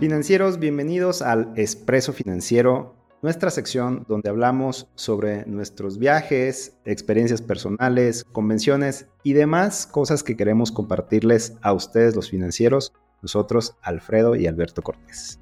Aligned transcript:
Financieros, 0.00 0.58
bienvenidos 0.58 1.22
al 1.22 1.52
Expreso 1.56 2.12
Financiero, 2.12 2.94
nuestra 3.22 3.50
sección 3.50 4.04
donde 4.08 4.28
hablamos 4.28 4.88
sobre 4.94 5.44
nuestros 5.46 5.98
viajes, 5.98 6.78
experiencias 6.84 7.42
personales, 7.42 8.24
convenciones 8.24 9.08
y 9.24 9.32
demás 9.32 9.86
cosas 9.86 10.22
que 10.22 10.36
queremos 10.36 10.70
compartirles 10.70 11.56
a 11.62 11.72
ustedes 11.72 12.14
los 12.14 12.30
financieros, 12.30 12.92
nosotros 13.22 13.76
Alfredo 13.82 14.36
y 14.36 14.46
Alberto 14.46 14.82
Cortés. 14.82 15.40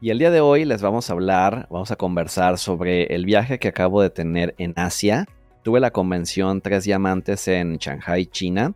Y 0.00 0.10
el 0.10 0.18
día 0.18 0.30
de 0.30 0.40
hoy 0.40 0.64
les 0.64 0.82
vamos 0.82 1.10
a 1.10 1.12
hablar, 1.12 1.66
vamos 1.70 1.90
a 1.90 1.96
conversar 1.96 2.58
sobre 2.58 3.04
el 3.14 3.26
viaje 3.26 3.58
que 3.58 3.68
acabo 3.68 4.02
de 4.02 4.10
tener 4.10 4.54
en 4.58 4.72
Asia. 4.76 5.26
Tuve 5.62 5.80
la 5.80 5.90
convención 5.90 6.60
Tres 6.60 6.84
Diamantes 6.84 7.48
en 7.48 7.76
Shanghai, 7.76 8.26
China 8.26 8.74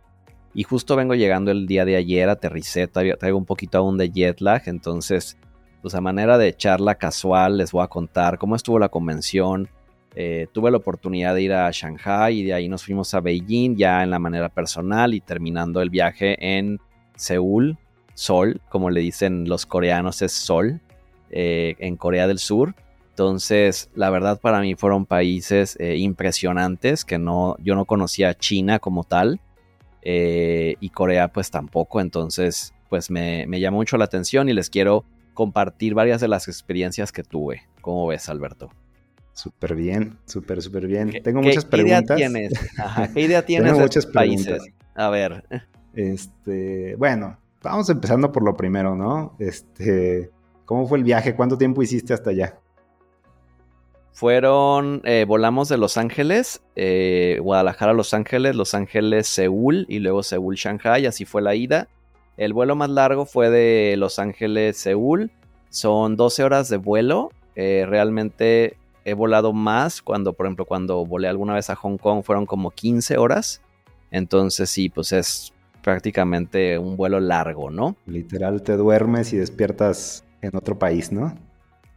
y 0.55 0.63
justo 0.63 0.95
vengo 0.95 1.15
llegando 1.15 1.51
el 1.51 1.67
día 1.67 1.83
de 1.83 1.97
ayer, 1.97 2.29
aterricé, 2.29 2.87
traigo 2.87 3.37
un 3.37 3.45
poquito 3.45 3.77
aún 3.77 3.97
de 3.97 4.09
jet 4.09 4.39
lag, 4.39 4.63
entonces, 4.67 5.37
pues 5.81 5.93
a 5.95 6.01
manera 6.01 6.37
de 6.37 6.55
charla 6.55 6.95
casual, 6.95 7.57
les 7.57 7.73
voy 7.73 7.83
a 7.83 7.87
contar 7.87 8.37
cómo 8.39 8.55
estuvo 8.55 8.79
la 8.79 8.87
convención. 8.87 9.67
Eh, 10.15 10.47
tuve 10.53 10.71
la 10.71 10.77
oportunidad 10.77 11.35
de 11.35 11.41
ir 11.41 11.51
a 11.51 11.69
Shanghai 11.71 12.39
y 12.39 12.43
de 12.45 12.53
ahí 12.53 12.69
nos 12.69 12.85
fuimos 12.85 13.13
a 13.13 13.19
Beijing 13.19 13.75
ya 13.75 14.01
en 14.01 14.09
la 14.09 14.17
manera 14.17 14.47
personal 14.47 15.13
y 15.13 15.19
terminando 15.19 15.81
el 15.81 15.89
viaje 15.89 16.37
en 16.39 16.79
Seúl, 17.17 17.77
Sol, 18.13 18.61
como 18.69 18.89
le 18.89 19.01
dicen 19.01 19.49
los 19.49 19.65
coreanos, 19.65 20.21
es 20.21 20.31
Sol, 20.31 20.79
eh, 21.31 21.75
en 21.79 21.97
Corea 21.97 22.27
del 22.27 22.39
Sur. 22.39 22.75
Entonces, 23.09 23.89
la 23.93 24.09
verdad 24.09 24.39
para 24.39 24.61
mí 24.61 24.75
fueron 24.75 25.05
países 25.05 25.77
eh, 25.81 25.97
impresionantes 25.97 27.03
que 27.03 27.17
no, 27.17 27.57
yo 27.59 27.75
no 27.75 27.83
conocía 27.83 28.33
China 28.35 28.79
como 28.79 29.03
tal. 29.03 29.41
Eh, 30.07 30.75
y 30.79 30.89
Corea 30.91 31.29
pues 31.29 31.49
tampoco, 31.49 31.99
entonces 31.99 32.73
pues 32.89 33.09
me, 33.09 33.47
llamó 33.59 33.77
mucho 33.77 33.97
la 33.97 34.05
atención 34.05 34.47
y 34.47 34.53
les 34.53 34.69
quiero 34.69 35.03
compartir 35.33 35.95
varias 35.95 36.21
de 36.21 36.27
las 36.27 36.47
experiencias 36.47 37.11
que 37.11 37.23
tuve. 37.23 37.63
¿Cómo 37.81 38.07
ves, 38.07 38.29
Alberto? 38.29 38.69
Súper 39.33 39.75
bien, 39.75 40.17
súper, 40.25 40.61
súper 40.61 40.87
bien. 40.87 41.11
Tengo 41.23 41.41
muchas 41.41 41.65
preguntas. 41.65 42.15
¿Qué 42.17 42.23
idea 42.23 42.31
tienes? 42.31 42.53
¿Qué 43.13 43.21
idea 43.21 43.45
tienes 43.45 43.71
Tengo 43.71 43.81
muchas 43.81 44.05
países? 44.05 44.63
A 44.93 45.09
ver. 45.09 45.43
Este, 45.93 46.95
bueno, 46.95 47.37
vamos 47.63 47.89
empezando 47.89 48.31
por 48.31 48.43
lo 48.43 48.55
primero, 48.55 48.95
¿no? 48.95 49.35
Este, 49.39 50.29
¿cómo 50.65 50.87
fue 50.87 50.99
el 50.99 51.03
viaje? 51.03 51.35
¿Cuánto 51.35 51.57
tiempo 51.57 51.81
hiciste 51.81 52.13
hasta 52.13 52.29
allá? 52.29 52.59
Fueron, 54.15 55.01
eh, 55.03 55.25
volamos 55.27 55.67
de 55.67 55.77
Los 55.77 55.97
Ángeles, 55.97 56.61
eh, 56.77 57.37
Guadalajara, 57.41 57.91
Los 57.91 58.13
Ángeles, 58.13 58.55
Los 58.55 58.73
Ángeles, 58.73 59.27
Seúl 59.27 59.85
y 59.89 59.99
luego 59.99 60.23
Seúl, 60.23 60.55
Shanghai, 60.55 61.05
así 61.05 61.25
fue 61.25 61.41
la 61.41 61.53
ida. 61.53 61.89
El 62.37 62.53
vuelo 62.53 62.77
más 62.77 62.89
largo 62.89 63.25
fue 63.25 63.49
de 63.49 63.95
Los 63.97 64.17
Ángeles, 64.17 64.77
Seúl, 64.77 65.31
son 65.69 66.15
12 66.15 66.45
horas 66.45 66.69
de 66.69 66.77
vuelo, 66.77 67.33
eh, 67.57 67.85
realmente 67.89 68.77
he 69.03 69.13
volado 69.13 69.51
más 69.51 70.01
cuando, 70.01 70.31
por 70.31 70.45
ejemplo, 70.45 70.63
cuando 70.63 71.05
volé 71.05 71.27
alguna 71.27 71.55
vez 71.55 71.69
a 71.69 71.75
Hong 71.75 71.97
Kong 71.97 72.23
fueron 72.23 72.45
como 72.45 72.71
15 72.71 73.17
horas, 73.17 73.61
entonces 74.11 74.69
sí, 74.69 74.87
pues 74.87 75.11
es 75.11 75.53
prácticamente 75.83 76.79
un 76.79 76.95
vuelo 76.95 77.19
largo, 77.19 77.69
¿no? 77.69 77.97
Literal, 78.05 78.63
te 78.63 78.77
duermes 78.77 79.33
y 79.33 79.37
despiertas 79.37 80.23
en 80.41 80.55
otro 80.55 80.79
país, 80.79 81.11
¿no? 81.11 81.37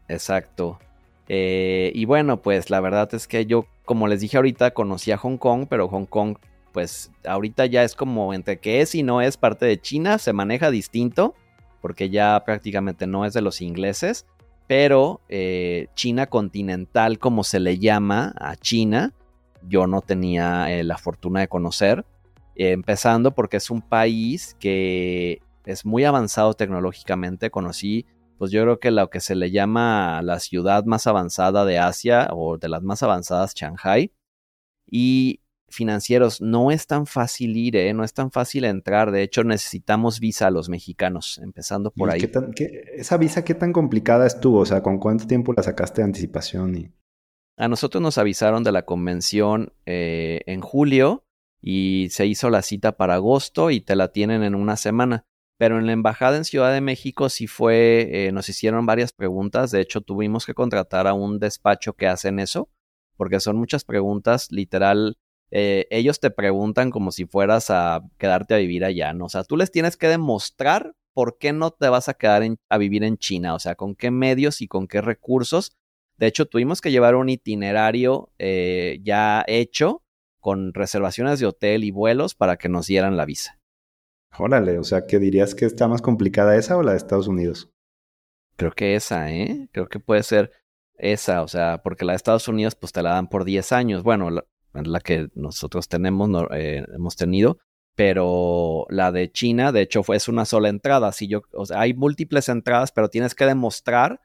Exacto. 0.09 0.81
Eh, 1.29 1.93
y 1.95 2.07
bueno, 2.07 2.41
pues 2.41 2.71
la 2.71 2.81
verdad 2.81 3.13
es 3.15 3.29
que 3.29 3.45
yo, 3.47 3.67
como 3.85 4.09
les 4.09 4.21
dije 4.21 4.39
ahorita, 4.39 4.73
conocí 4.73 5.13
a 5.13 5.19
Hong 5.19 5.37
Kong, 5.37 5.67
pero 5.69 5.89
Hong 5.89 6.07
Kong, 6.07 6.39
pues 6.73 7.11
ahorita 7.27 7.67
ya 7.67 7.85
es 7.85 7.95
como 7.95 8.33
entre 8.33 8.59
que 8.59 8.81
es 8.81 8.95
y 8.95 9.03
no 9.03 9.21
es 9.21 9.37
parte 9.37 9.67
de 9.67 9.81
China, 9.81 10.19
se 10.19 10.33
maneja 10.33 10.71
distinto, 10.71 11.35
porque 11.83 12.09
ya 12.09 12.43
prácticamente 12.45 13.07
no 13.07 13.27
es 13.27 13.35
de 13.35 13.43
los 13.43 13.61
ingleses, 13.61 14.27
pero 14.67 15.21
eh, 15.29 15.89
China 15.95 16.27
continental, 16.27 17.19
como 17.19 17.45
se 17.45 17.61
le 17.61 17.79
llama 17.79 18.35
a 18.39 18.57
China, 18.57 19.13
yo 19.67 19.87
no 19.87 20.01
tenía 20.01 20.73
eh, 20.73 20.83
la 20.83 20.97
fortuna 20.97 21.41
de 21.41 21.49
conocer, 21.49 22.07
empezando 22.55 23.33
porque 23.35 23.59
es 23.59 23.71
un 23.71 23.83
país 23.83 24.57
que 24.59 25.41
es 25.65 25.85
muy 25.85 26.05
avanzado 26.05 26.55
tecnológicamente, 26.55 27.51
conocí 27.51 28.07
pues 28.39 28.53
yo 28.53 28.63
creo 28.63 28.79
que 28.79 28.91
lo 28.91 29.11
que 29.11 29.21
se 29.21 29.35
le 29.35 29.51
llama 29.51 30.23
la 30.23 30.39
ciudad 30.39 30.85
más 30.85 31.07
avanzada 31.07 31.65
de 31.65 31.79
Asia 31.79 32.29
o 32.33 32.57
de 32.57 32.69
las 32.69 32.83
más 32.83 33.03
avanzadas, 33.03 33.55
Shanghai. 33.55 34.13
Y 34.87 35.41
financieros, 35.69 36.41
no 36.41 36.71
es 36.71 36.87
tan 36.87 37.07
fácil 37.07 37.57
ir, 37.57 37.77
¿eh? 37.77 37.93
no 37.93 38.05
es 38.05 38.15
tan 38.15 38.31
fácil 38.31 38.65
entrar. 38.65 39.11
De 39.11 39.23
hecho, 39.23 39.45
necesitamos 39.45 40.21
visa 40.21 40.47
a 40.47 40.51
los 40.51 40.69
mexicanos, 40.69 41.39
empezando 41.39 41.91
por 41.91 42.11
ahí. 42.11 42.31
¿Esa 42.95 43.17
visa 43.17 43.45
qué 43.45 43.55
tan 43.55 43.73
complicada 43.73 44.27
estuvo? 44.27 44.61
O 44.61 44.67
sea, 44.67 44.83
¿con 44.83 44.99
cuánto 44.99 45.27
tiempo 45.27 45.53
la 45.53 45.63
sacaste 45.63 46.01
de 46.01 46.07
anticipación? 46.07 46.77
Y... 46.77 46.91
A 47.57 47.69
nosotros 47.69 48.01
nos 48.01 48.19
avisaron 48.19 48.65
de 48.65 48.73
la 48.73 48.85
convención 48.85 49.73
eh, 49.85 50.41
en 50.47 50.61
julio 50.61 51.25
y 51.61 52.09
se 52.11 52.27
hizo 52.27 52.51
la 52.51 52.63
cita 52.63 52.97
para 52.97 53.15
agosto 53.15 53.71
y 53.71 53.81
te 53.81 53.97
la 53.97 54.09
tienen 54.13 54.43
en 54.45 54.55
una 54.55 54.77
semana. 54.77 55.27
Pero 55.59 55.79
en 55.79 55.87
la 55.87 55.93
embajada 55.93 56.37
en 56.37 56.45
Ciudad 56.45 56.73
de 56.73 56.81
México 56.81 57.29
sí 57.29 57.49
fue, 57.49 58.27
eh, 58.29 58.33
nos 58.33 58.49
hicieron 58.49 58.87
varias 58.87 59.13
preguntas. 59.13 59.73
De 59.73 59.81
hecho, 59.81 60.01
tuvimos 60.01 60.47
que 60.47 60.55
contratar 60.55 61.07
a 61.09 61.15
un 61.15 61.41
despacho 61.41 61.95
que 61.95 62.07
hacen 62.07 62.39
eso, 62.39 62.71
porque 63.17 63.41
son 63.41 63.57
muchas 63.57 63.85
preguntas. 63.85 64.53
Literal, 64.53 65.19
eh, 65.51 65.87
ellos 65.91 66.21
te 66.21 66.31
preguntan 66.31 66.91
como 66.91 67.11
si 67.11 67.27
fueras 67.27 67.71
a 67.71 68.03
quedarte 68.19 68.55
a 68.55 68.59
vivir 68.59 68.85
allá, 68.85 69.13
¿no? 69.13 69.27
O 69.27 69.29
sea, 69.29 69.43
tú 69.45 69.57
les 69.57 69.73
tienes 69.73 69.97
que 69.97 70.09
demostrar 70.09 70.95
por 71.13 71.39
qué 71.39 71.53
no 71.53 71.73
te 71.73 71.89
vas 71.89 72.09
a 72.09 72.15
quedar 72.15 72.45
a 72.69 72.79
vivir 72.79 73.03
en 73.03 73.19
China, 73.19 73.55
o 73.55 73.59
sea, 73.59 73.75
con 73.75 73.97
qué 73.97 74.13
medios 74.13 74.63
y 74.63 74.69
con 74.69 74.87
qué 74.87 75.01
recursos. 75.01 75.73
De 76.17 76.29
hecho, 76.29 76.47
tuvimos 76.47 76.81
que 76.81 76.93
llevar 76.93 77.17
un 77.17 77.29
itinerario 77.29 78.31
eh, 78.39 79.01
ya 79.03 79.45
hecho 79.49 80.05
con 80.39 80.73
reservaciones 80.73 81.41
de 81.41 81.47
hotel 81.47 81.83
y 81.83 81.91
vuelos 81.91 82.37
para 82.37 82.57
que 82.57 82.69
nos 82.69 82.87
dieran 82.87 83.17
la 83.17 83.25
visa. 83.25 83.58
Órale, 84.37 84.79
o 84.79 84.85
sea, 84.85 85.07
¿qué 85.07 85.19
dirías 85.19 85.55
que 85.55 85.65
está 85.65 85.89
más 85.89 86.03
complicada 86.03 86.57
esa 86.57 86.77
o 86.77 86.83
la 86.83 86.93
de 86.93 86.99
Estados 86.99 87.29
Unidos? 87.29 87.71
Creo 88.57 88.73
que 88.73 88.95
esa, 88.95 89.33
¿eh? 89.33 89.69
Creo 89.73 89.89
que 89.89 90.01
puede 90.01 90.23
ser 90.23 90.53
esa, 90.95 91.43
o 91.43 91.49
sea, 91.49 91.81
porque 91.83 92.05
la 92.05 92.13
de 92.13 92.17
Estados 92.17 92.49
Unidos 92.49 92.75
pues 92.75 92.93
te 92.93 93.03
la 93.03 93.11
dan 93.11 93.29
por 93.29 93.45
10 93.45 93.73
años, 93.73 94.03
bueno, 94.03 94.31
la, 94.31 95.01
que 95.01 95.29
nosotros 95.35 95.89
tenemos, 95.89 96.29
eh, 96.53 96.85
hemos 96.95 97.17
tenido, 97.17 97.59
pero 97.95 98.87
la 98.91 99.11
de 99.13 99.31
China, 99.31 99.73
de 99.73 99.83
hecho, 99.83 100.03
fue, 100.03 100.17
es 100.17 100.29
una 100.29 100.45
sola 100.45 100.69
entrada, 100.69 101.13
si 101.13 101.29
yo, 101.29 101.43
o 101.53 101.67
sea, 101.67 101.81
hay 101.81 101.95
múltiples 101.95 102.49
entradas, 102.49 102.93
pero 102.93 103.09
tienes 103.09 103.35
que 103.35 103.47
demostrar 103.47 104.21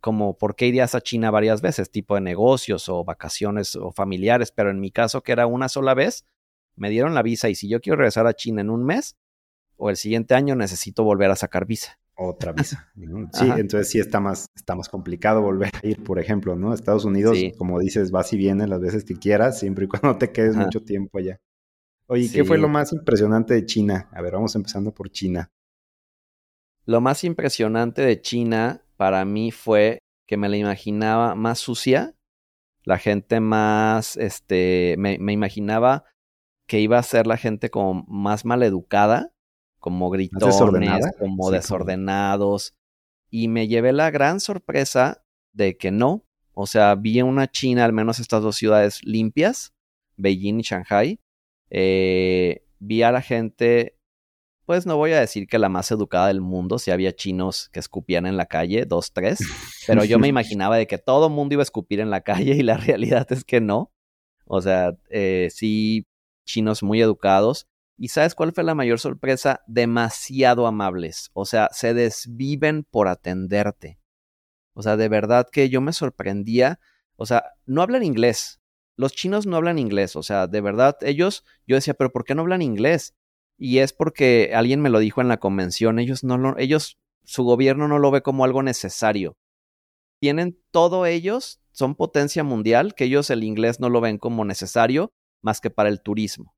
como 0.00 0.36
por 0.36 0.56
qué 0.56 0.66
irías 0.66 0.94
a 0.94 1.00
China 1.00 1.30
varias 1.30 1.62
veces, 1.62 1.90
tipo 1.90 2.14
de 2.16 2.20
negocios 2.20 2.88
o 2.88 3.04
vacaciones 3.04 3.76
o 3.76 3.92
familiares, 3.92 4.50
pero 4.50 4.70
en 4.70 4.80
mi 4.80 4.90
caso, 4.90 5.22
que 5.22 5.32
era 5.32 5.46
una 5.46 5.68
sola 5.68 5.94
vez, 5.94 6.26
me 6.74 6.90
dieron 6.90 7.14
la 7.14 7.22
visa 7.22 7.48
y 7.48 7.54
si 7.54 7.68
yo 7.68 7.80
quiero 7.80 7.98
regresar 7.98 8.26
a 8.26 8.34
China 8.34 8.62
en 8.62 8.70
un 8.70 8.84
mes, 8.84 9.16
o 9.82 9.90
el 9.90 9.96
siguiente 9.96 10.34
año 10.34 10.54
necesito 10.54 11.02
volver 11.02 11.32
a 11.32 11.36
sacar 11.36 11.66
visa. 11.66 11.98
Otra 12.14 12.52
visa. 12.52 12.92
sí, 13.32 13.50
entonces 13.56 13.90
sí 13.90 13.98
está 13.98 14.20
más, 14.20 14.46
está 14.54 14.76
más 14.76 14.88
complicado 14.88 15.42
volver 15.42 15.72
a 15.74 15.84
ir, 15.84 16.04
por 16.04 16.20
ejemplo, 16.20 16.54
¿no? 16.54 16.72
Estados 16.72 17.04
Unidos, 17.04 17.36
como 17.58 17.80
dices, 17.80 18.12
vas 18.12 18.32
y 18.32 18.36
vienes 18.36 18.68
las 18.68 18.80
veces 18.80 19.04
que 19.04 19.16
quieras, 19.16 19.58
siempre 19.58 19.86
y 19.86 19.88
cuando 19.88 20.16
te 20.18 20.30
quedes 20.30 20.54
mucho 20.54 20.82
tiempo 20.84 21.18
allá. 21.18 21.40
Oye, 22.06 22.30
¿qué 22.30 22.44
fue 22.44 22.58
lo 22.58 22.68
más 22.68 22.92
impresionante 22.92 23.54
de 23.54 23.66
China? 23.66 24.08
A 24.12 24.22
ver, 24.22 24.34
vamos 24.34 24.54
empezando 24.54 24.94
por 24.94 25.10
China. 25.10 25.50
Lo 26.84 27.00
más 27.00 27.24
impresionante 27.24 28.02
de 28.02 28.20
China 28.20 28.84
para 28.96 29.24
mí 29.24 29.50
fue 29.50 29.98
que 30.28 30.36
me 30.36 30.48
la 30.48 30.58
imaginaba 30.58 31.34
más 31.34 31.58
sucia, 31.58 32.14
la 32.84 32.98
gente 32.98 33.40
más, 33.40 34.16
este, 34.16 34.94
me, 34.96 35.18
me 35.18 35.32
imaginaba 35.32 36.04
que 36.68 36.78
iba 36.78 36.98
a 36.98 37.02
ser 37.02 37.26
la 37.26 37.36
gente 37.36 37.68
como 37.70 38.04
más 38.06 38.44
maleducada 38.44 39.32
como 39.82 40.10
gritones, 40.10 40.56
como 41.18 41.50
desordenados. 41.50 42.72
Y 43.30 43.48
me 43.48 43.66
llevé 43.66 43.92
la 43.92 44.12
gran 44.12 44.38
sorpresa 44.38 45.24
de 45.52 45.76
que 45.76 45.90
no. 45.90 46.24
O 46.54 46.68
sea, 46.68 46.94
vi 46.94 47.20
una 47.20 47.50
China, 47.50 47.84
al 47.84 47.92
menos 47.92 48.20
estas 48.20 48.42
dos 48.42 48.54
ciudades 48.54 49.02
limpias, 49.02 49.74
Beijing 50.16 50.60
y 50.60 50.62
Shanghai. 50.62 51.20
Eh, 51.68 52.64
vi 52.78 53.02
a 53.02 53.10
la 53.10 53.22
gente, 53.22 53.98
pues 54.66 54.86
no 54.86 54.96
voy 54.96 55.12
a 55.12 55.20
decir 55.20 55.48
que 55.48 55.58
la 55.58 55.68
más 55.68 55.90
educada 55.90 56.28
del 56.28 56.42
mundo, 56.42 56.78
si 56.78 56.92
había 56.92 57.16
chinos 57.16 57.68
que 57.72 57.80
escupían 57.80 58.26
en 58.26 58.36
la 58.36 58.46
calle, 58.46 58.84
dos, 58.84 59.12
tres, 59.12 59.40
pero 59.88 60.04
yo 60.04 60.20
me 60.20 60.28
imaginaba 60.28 60.76
de 60.76 60.86
que 60.86 60.98
todo 60.98 61.26
el 61.26 61.32
mundo 61.32 61.54
iba 61.54 61.62
a 61.62 61.64
escupir 61.64 61.98
en 61.98 62.10
la 62.10 62.20
calle 62.20 62.54
y 62.54 62.62
la 62.62 62.76
realidad 62.76 63.26
es 63.32 63.44
que 63.44 63.60
no. 63.60 63.90
O 64.46 64.62
sea, 64.62 64.96
eh, 65.10 65.48
sí, 65.50 66.06
chinos 66.46 66.84
muy 66.84 67.00
educados. 67.02 67.66
¿Y 67.96 68.08
sabes 68.08 68.34
cuál 68.34 68.52
fue 68.52 68.64
la 68.64 68.74
mayor 68.74 68.98
sorpresa? 68.98 69.60
Demasiado 69.66 70.66
amables. 70.66 71.30
O 71.34 71.44
sea, 71.44 71.68
se 71.72 71.94
desviven 71.94 72.84
por 72.84 73.08
atenderte. 73.08 73.98
O 74.74 74.82
sea, 74.82 74.96
de 74.96 75.08
verdad 75.08 75.48
que 75.50 75.68
yo 75.68 75.80
me 75.80 75.92
sorprendía. 75.92 76.80
O 77.16 77.26
sea, 77.26 77.44
no 77.66 77.82
hablan 77.82 78.02
inglés. 78.02 78.60
Los 78.96 79.12
chinos 79.12 79.46
no 79.46 79.56
hablan 79.56 79.78
inglés. 79.78 80.16
O 80.16 80.22
sea, 80.22 80.46
de 80.46 80.60
verdad, 80.60 80.96
ellos, 81.02 81.44
yo 81.66 81.76
decía, 81.76 81.94
pero 81.94 82.10
¿por 82.12 82.24
qué 82.24 82.34
no 82.34 82.42
hablan 82.42 82.62
inglés? 82.62 83.14
Y 83.58 83.78
es 83.78 83.92
porque 83.92 84.52
alguien 84.54 84.80
me 84.80 84.90
lo 84.90 84.98
dijo 84.98 85.20
en 85.20 85.28
la 85.28 85.36
convención. 85.36 85.98
Ellos 85.98 86.24
no 86.24 86.38
lo, 86.38 86.58
ellos 86.58 86.98
su 87.24 87.44
gobierno 87.44 87.88
no 87.88 87.98
lo 87.98 88.10
ve 88.10 88.22
como 88.22 88.44
algo 88.44 88.62
necesario. 88.62 89.36
Tienen 90.20 90.58
todo 90.70 91.06
ellos, 91.06 91.60
son 91.72 91.94
potencia 91.94 92.44
mundial, 92.44 92.94
que 92.94 93.04
ellos 93.04 93.30
el 93.30 93.44
inglés 93.44 93.80
no 93.80 93.88
lo 93.88 94.00
ven 94.00 94.18
como 94.18 94.44
necesario 94.44 95.12
más 95.42 95.60
que 95.60 95.70
para 95.70 95.88
el 95.88 96.00
turismo. 96.00 96.54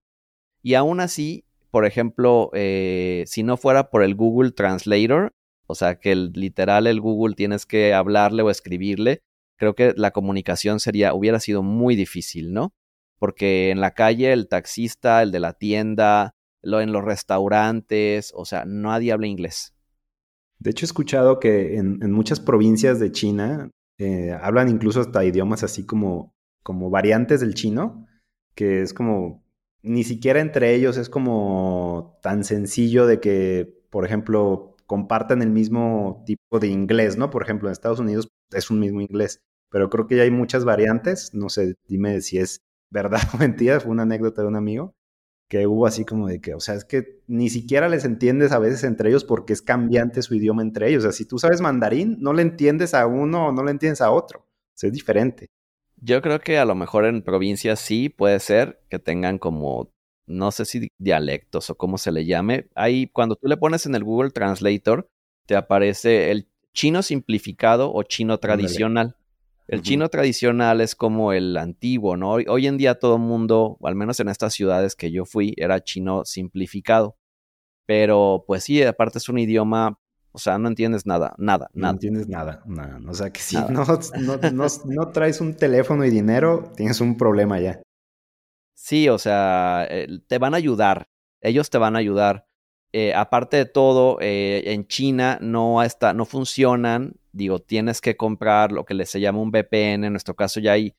Y 0.64 0.74
aún 0.74 1.00
así, 1.00 1.44
por 1.70 1.84
ejemplo, 1.84 2.50
eh, 2.54 3.24
si 3.26 3.42
no 3.42 3.58
fuera 3.58 3.90
por 3.90 4.02
el 4.02 4.14
Google 4.14 4.50
Translator, 4.50 5.34
o 5.66 5.74
sea 5.74 6.00
que 6.00 6.10
el, 6.10 6.32
literal 6.32 6.86
el 6.86 7.02
Google 7.02 7.34
tienes 7.34 7.66
que 7.66 7.92
hablarle 7.92 8.42
o 8.42 8.48
escribirle, 8.48 9.20
creo 9.56 9.74
que 9.74 9.92
la 9.94 10.10
comunicación 10.10 10.80
sería, 10.80 11.12
hubiera 11.12 11.38
sido 11.38 11.62
muy 11.62 11.96
difícil, 11.96 12.54
¿no? 12.54 12.72
Porque 13.18 13.70
en 13.70 13.82
la 13.82 13.90
calle 13.90 14.32
el 14.32 14.48
taxista, 14.48 15.22
el 15.22 15.32
de 15.32 15.40
la 15.40 15.52
tienda, 15.52 16.34
lo, 16.62 16.80
en 16.80 16.92
los 16.92 17.04
restaurantes, 17.04 18.32
o 18.34 18.46
sea, 18.46 18.64
nadie 18.66 19.12
habla 19.12 19.26
inglés. 19.26 19.74
De 20.58 20.70
hecho, 20.70 20.86
he 20.86 20.88
escuchado 20.88 21.40
que 21.40 21.76
en, 21.76 22.10
muchas 22.10 22.40
provincias 22.40 22.98
de 22.98 23.12
China 23.12 23.70
eh, 23.98 24.34
hablan 24.40 24.70
incluso 24.70 25.02
hasta 25.02 25.26
idiomas 25.26 25.62
así 25.62 25.84
como, 25.84 26.34
como 26.62 26.88
variantes 26.88 27.40
del 27.40 27.52
chino, 27.52 28.06
que 28.54 28.80
es 28.80 28.94
como, 28.94 29.43
ni 29.84 30.02
siquiera 30.02 30.40
entre 30.40 30.74
ellos 30.74 30.96
es 30.96 31.10
como 31.10 32.18
tan 32.22 32.42
sencillo 32.42 33.06
de 33.06 33.20
que, 33.20 33.82
por 33.90 34.06
ejemplo, 34.06 34.76
compartan 34.86 35.42
el 35.42 35.50
mismo 35.50 36.22
tipo 36.26 36.58
de 36.58 36.68
inglés, 36.68 37.18
¿no? 37.18 37.30
Por 37.30 37.42
ejemplo, 37.42 37.68
en 37.68 37.72
Estados 37.72 38.00
Unidos 38.00 38.28
es 38.50 38.70
un 38.70 38.80
mismo 38.80 39.02
inglés, 39.02 39.40
pero 39.70 39.90
creo 39.90 40.06
que 40.06 40.16
ya 40.16 40.22
hay 40.22 40.30
muchas 40.30 40.64
variantes, 40.64 41.34
no 41.34 41.50
sé, 41.50 41.74
dime 41.86 42.20
si 42.22 42.38
es 42.38 42.62
verdad 42.90 43.20
o 43.34 43.38
mentira, 43.38 43.78
fue 43.78 43.92
una 43.92 44.04
anécdota 44.04 44.42
de 44.42 44.48
un 44.48 44.56
amigo, 44.56 44.94
que 45.50 45.66
hubo 45.66 45.86
así 45.86 46.06
como 46.06 46.28
de 46.28 46.40
que, 46.40 46.54
o 46.54 46.60
sea, 46.60 46.74
es 46.76 46.86
que 46.86 47.22
ni 47.26 47.50
siquiera 47.50 47.90
les 47.90 48.06
entiendes 48.06 48.52
a 48.52 48.58
veces 48.58 48.84
entre 48.84 49.10
ellos 49.10 49.24
porque 49.24 49.52
es 49.52 49.60
cambiante 49.60 50.22
su 50.22 50.34
idioma 50.34 50.62
entre 50.62 50.88
ellos. 50.88 51.04
O 51.04 51.08
sea, 51.08 51.12
si 51.12 51.26
tú 51.26 51.38
sabes 51.38 51.60
mandarín, 51.60 52.16
no 52.20 52.32
le 52.32 52.42
entiendes 52.42 52.94
a 52.94 53.06
uno 53.06 53.48
o 53.48 53.52
no 53.52 53.62
le 53.64 53.70
entiendes 53.70 54.00
a 54.00 54.10
otro. 54.10 54.40
O 54.40 54.72
sea, 54.74 54.88
es 54.88 54.94
diferente. 54.94 55.48
Yo 55.96 56.20
creo 56.22 56.40
que 56.40 56.58
a 56.58 56.64
lo 56.64 56.74
mejor 56.74 57.06
en 57.06 57.22
provincias 57.22 57.80
sí 57.80 58.08
puede 58.08 58.40
ser 58.40 58.82
que 58.90 58.98
tengan 58.98 59.38
como, 59.38 59.90
no 60.26 60.50
sé 60.50 60.64
si 60.64 60.88
dialectos 60.98 61.70
o 61.70 61.76
cómo 61.76 61.98
se 61.98 62.12
le 62.12 62.24
llame. 62.26 62.68
Ahí, 62.74 63.06
cuando 63.06 63.36
tú 63.36 63.48
le 63.48 63.56
pones 63.56 63.86
en 63.86 63.94
el 63.94 64.04
Google 64.04 64.30
Translator, 64.30 65.08
te 65.46 65.56
aparece 65.56 66.30
el 66.30 66.48
chino 66.72 67.02
simplificado 67.02 67.92
o 67.92 68.02
chino 68.02 68.38
tradicional. 68.38 69.16
El 69.66 69.80
chino 69.80 70.10
tradicional 70.10 70.82
es 70.82 70.94
como 70.94 71.32
el 71.32 71.56
antiguo, 71.56 72.18
¿no? 72.18 72.32
Hoy, 72.32 72.66
en 72.66 72.76
día 72.76 72.98
todo 72.98 73.16
el 73.16 73.22
mundo, 73.22 73.78
o 73.80 73.88
al 73.88 73.94
menos 73.94 74.20
en 74.20 74.28
estas 74.28 74.52
ciudades 74.52 74.94
que 74.94 75.10
yo 75.10 75.24
fui, 75.24 75.54
era 75.56 75.82
chino 75.82 76.24
simplificado. 76.26 77.16
Pero 77.86 78.44
pues 78.46 78.64
sí, 78.64 78.82
aparte 78.82 79.18
es 79.18 79.28
un 79.28 79.38
idioma, 79.38 79.98
o 80.34 80.38
sea, 80.38 80.58
no 80.58 80.68
entiendes 80.68 81.06
nada, 81.06 81.34
nada, 81.38 81.70
nada. 81.72 81.92
No 81.92 81.96
entiendes 81.96 82.28
nada, 82.28 82.62
nada. 82.66 83.00
O 83.08 83.14
sea 83.14 83.30
que 83.30 83.40
si 83.40 83.56
no, 83.56 83.84
no, 84.52 84.66
no, 84.84 85.08
traes 85.08 85.40
un 85.40 85.54
teléfono 85.54 86.04
y 86.04 86.10
dinero, 86.10 86.72
tienes 86.76 87.00
un 87.00 87.16
problema 87.16 87.60
ya. 87.60 87.80
Sí, 88.74 89.08
o 89.08 89.16
sea, 89.16 89.86
eh, 89.88 90.08
te 90.26 90.38
van 90.38 90.54
a 90.54 90.56
ayudar, 90.58 91.08
ellos 91.40 91.70
te 91.70 91.78
van 91.78 91.96
a 91.96 92.00
ayudar. 92.00 92.46
Eh, 92.92 93.14
aparte 93.14 93.56
de 93.56 93.64
todo, 93.64 94.18
eh, 94.20 94.62
en 94.66 94.86
China 94.86 95.38
no, 95.40 95.82
está, 95.82 96.12
no 96.12 96.26
funcionan 96.26 97.14
digo, 97.34 97.58
tienes 97.58 98.00
que 98.00 98.16
comprar 98.16 98.72
lo 98.72 98.84
que 98.84 99.06
se 99.06 99.20
llama 99.20 99.40
un 99.40 99.50
VPN, 99.50 100.06
en 100.06 100.12
nuestro 100.12 100.34
caso 100.34 100.60
ya 100.60 100.72
hay 100.72 100.94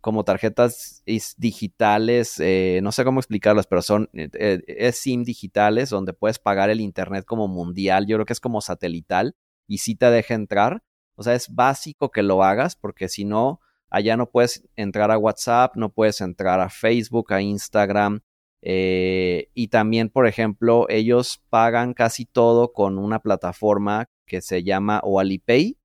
como 0.00 0.24
tarjetas 0.24 1.02
digitales, 1.36 2.38
eh, 2.38 2.80
no 2.82 2.92
sé 2.92 3.04
cómo 3.04 3.20
explicarlas, 3.20 3.66
pero 3.66 3.82
son 3.82 4.08
eh, 4.12 4.28
eh, 4.34 4.62
es 4.66 4.98
SIM 4.98 5.24
digitales 5.24 5.90
donde 5.90 6.12
puedes 6.12 6.38
pagar 6.38 6.70
el 6.70 6.80
internet 6.80 7.24
como 7.24 7.48
mundial, 7.48 8.06
yo 8.06 8.16
creo 8.16 8.26
que 8.26 8.32
es 8.32 8.40
como 8.40 8.60
satelital 8.60 9.34
y 9.66 9.78
si 9.78 9.96
te 9.96 10.10
deja 10.10 10.34
entrar, 10.34 10.82
o 11.16 11.22
sea, 11.22 11.34
es 11.34 11.52
básico 11.52 12.10
que 12.10 12.22
lo 12.22 12.44
hagas 12.44 12.76
porque 12.76 13.08
si 13.08 13.24
no, 13.24 13.60
allá 13.90 14.16
no 14.16 14.30
puedes 14.30 14.68
entrar 14.76 15.10
a 15.10 15.18
WhatsApp, 15.18 15.74
no 15.76 15.90
puedes 15.92 16.20
entrar 16.20 16.60
a 16.60 16.70
Facebook, 16.70 17.32
a 17.32 17.42
Instagram, 17.42 18.20
y 18.60 19.68
también, 19.68 20.08
por 20.10 20.26
ejemplo, 20.26 20.86
ellos 20.88 21.40
pagan 21.48 21.94
casi 21.94 22.24
todo 22.24 22.72
con 22.72 22.98
una 22.98 23.20
plataforma 23.20 24.06
que 24.26 24.40
se 24.42 24.64
llama 24.64 25.00
o 25.04 25.20
Alipay, 25.20 25.77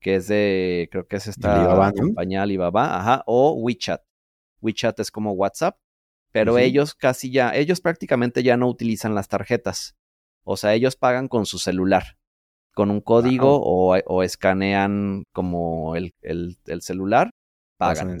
que 0.00 0.16
es 0.16 0.28
de, 0.28 0.88
creo 0.90 1.06
que 1.06 1.16
es 1.16 1.26
esta 1.26 1.92
compañía 1.96 2.42
Alibaba, 2.42 2.98
ajá, 2.98 3.22
o 3.26 3.52
WeChat. 3.54 4.02
WeChat 4.60 4.98
es 5.00 5.10
como 5.10 5.32
WhatsApp, 5.32 5.78
pero 6.32 6.58
ellos 6.58 6.94
casi 6.94 7.30
ya, 7.30 7.54
ellos 7.54 7.80
prácticamente 7.80 8.42
ya 8.42 8.56
no 8.56 8.68
utilizan 8.68 9.14
las 9.14 9.28
tarjetas. 9.28 9.96
O 10.44 10.56
sea, 10.56 10.74
ellos 10.74 10.96
pagan 10.96 11.28
con 11.28 11.46
su 11.46 11.58
celular, 11.58 12.16
con 12.74 12.90
un 12.90 13.00
código 13.00 13.60
o, 13.62 14.22
escanean 14.22 15.24
como 15.32 15.96
el, 15.96 16.14
el, 16.22 16.56
celular, 16.80 17.30
pagan. 17.76 18.18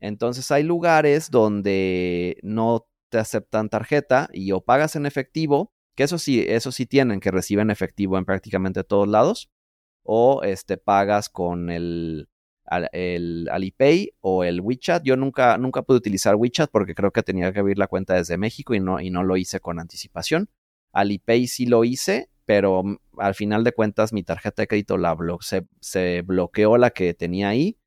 Entonces 0.00 0.50
hay 0.50 0.64
lugares 0.64 1.30
donde 1.30 2.38
no 2.42 2.86
te 3.10 3.18
aceptan 3.18 3.68
tarjeta 3.68 4.28
y 4.32 4.52
o 4.52 4.62
pagas 4.62 4.96
en 4.96 5.06
efectivo, 5.06 5.72
que 5.94 6.04
eso 6.04 6.18
sí, 6.18 6.44
eso 6.48 6.72
sí 6.72 6.86
tienen, 6.86 7.20
que 7.20 7.30
reciben 7.30 7.70
efectivo 7.70 8.16
en 8.18 8.24
prácticamente 8.24 8.84
todos 8.84 9.06
lados, 9.06 9.50
o 10.02 10.42
este, 10.42 10.76
pagas 10.76 11.28
con 11.28 11.70
el, 11.70 12.28
el 12.92 13.48
Alipay 13.50 14.12
o 14.20 14.44
el 14.44 14.60
WeChat. 14.60 15.02
Yo 15.04 15.16
nunca, 15.16 15.58
nunca 15.58 15.82
pude 15.82 15.98
utilizar 15.98 16.36
WeChat 16.36 16.70
porque 16.70 16.94
creo 16.94 17.10
que 17.12 17.22
tenía 17.22 17.52
que 17.52 17.60
abrir 17.60 17.78
la 17.78 17.86
cuenta 17.86 18.14
desde 18.14 18.38
México 18.38 18.74
y 18.74 18.80
no, 18.80 19.00
y 19.00 19.10
no 19.10 19.22
lo 19.22 19.36
hice 19.36 19.60
con 19.60 19.78
anticipación. 19.78 20.48
Alipay 20.92 21.46
sí 21.46 21.66
lo 21.66 21.84
hice, 21.84 22.30
pero 22.44 22.82
al 23.18 23.34
final 23.34 23.64
de 23.64 23.72
cuentas 23.72 24.12
mi 24.12 24.22
tarjeta 24.22 24.62
de 24.62 24.68
crédito 24.68 24.98
la 24.98 25.16
se, 25.40 25.66
se 25.80 26.22
bloqueó 26.22 26.76
la 26.76 26.90
que 26.90 27.14
tenía 27.14 27.48
ahí. 27.48 27.78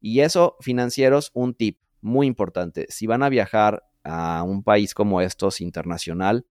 Y 0.00 0.20
eso, 0.20 0.56
financieros, 0.60 1.30
un 1.34 1.54
tip 1.54 1.78
muy 2.00 2.26
importante. 2.26 2.86
Si 2.88 3.06
van 3.06 3.22
a 3.22 3.28
viajar 3.28 3.84
a 4.02 4.42
un 4.42 4.62
país 4.62 4.94
como 4.94 5.20
estos 5.20 5.60
internacional, 5.60 6.46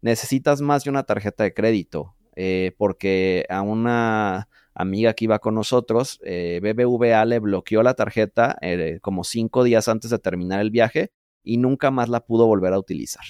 necesitas 0.00 0.60
más 0.60 0.84
de 0.84 0.90
una 0.90 1.04
tarjeta 1.04 1.44
de 1.44 1.52
crédito. 1.52 2.16
Eh, 2.42 2.72
porque 2.78 3.44
a 3.50 3.60
una 3.60 4.48
amiga 4.72 5.12
que 5.12 5.26
iba 5.26 5.40
con 5.40 5.54
nosotros, 5.54 6.18
eh, 6.24 6.58
BBVA 6.62 7.22
le 7.26 7.38
bloqueó 7.38 7.82
la 7.82 7.92
tarjeta 7.92 8.56
eh, 8.62 8.98
como 9.02 9.24
cinco 9.24 9.62
días 9.62 9.88
antes 9.88 10.10
de 10.10 10.18
terminar 10.18 10.60
el 10.60 10.70
viaje 10.70 11.12
y 11.42 11.58
nunca 11.58 11.90
más 11.90 12.08
la 12.08 12.24
pudo 12.24 12.46
volver 12.46 12.72
a 12.72 12.78
utilizar. 12.78 13.24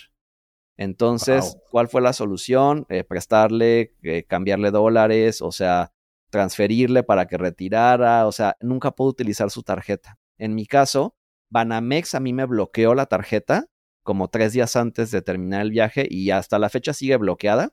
Entonces, 0.76 1.56
¿cuál 1.72 1.88
fue 1.88 2.02
la 2.02 2.12
solución? 2.12 2.86
prestarle, 3.08 3.96
cambiarle 4.28 4.70
dólares, 4.70 5.42
o 5.42 5.50
sea, 5.50 5.93
transferirle 6.31 7.02
para 7.02 7.26
que 7.26 7.36
retirara, 7.36 8.29
o 8.29 8.32
sea, 8.32 8.56
nunca 8.60 8.93
pudo 8.93 9.08
utilizar 9.08 9.50
su 9.50 9.64
tarjeta. 9.64 10.20
En 10.38 10.55
mi 10.55 10.67
caso, 10.67 11.17
Banamex 11.50 12.14
a 12.14 12.20
mí 12.20 12.32
me 12.32 12.46
bloqueó 12.46 12.94
la 12.94 13.06
tarjeta 13.06 13.67
como 14.05 14.29
tres 14.29 14.52
días 14.52 14.76
antes 14.76 15.10
de 15.10 15.20
terminar 15.20 15.62
el 15.62 15.72
viaje 15.72 16.06
y 16.08 16.31
hasta 16.31 16.60
la 16.60 16.70
fecha 16.70 16.93
sigue 16.93 17.17
bloqueada 17.17 17.72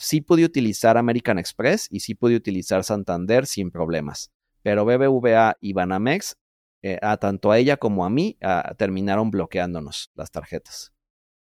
sí 0.00 0.22
pude 0.22 0.44
utilizar 0.44 0.96
American 0.96 1.38
Express 1.38 1.86
y 1.90 2.00
sí 2.00 2.14
pude 2.14 2.34
utilizar 2.34 2.82
Santander 2.84 3.46
sin 3.46 3.70
problemas. 3.70 4.32
Pero 4.62 4.84
BBVA 4.84 5.56
y 5.60 5.72
Banamex, 5.74 6.36
eh, 6.82 6.98
a 7.02 7.18
tanto 7.18 7.52
a 7.52 7.58
ella 7.58 7.76
como 7.76 8.04
a 8.04 8.10
mí, 8.10 8.38
terminaron 8.78 9.30
bloqueándonos 9.30 10.10
las 10.14 10.30
tarjetas. 10.30 10.92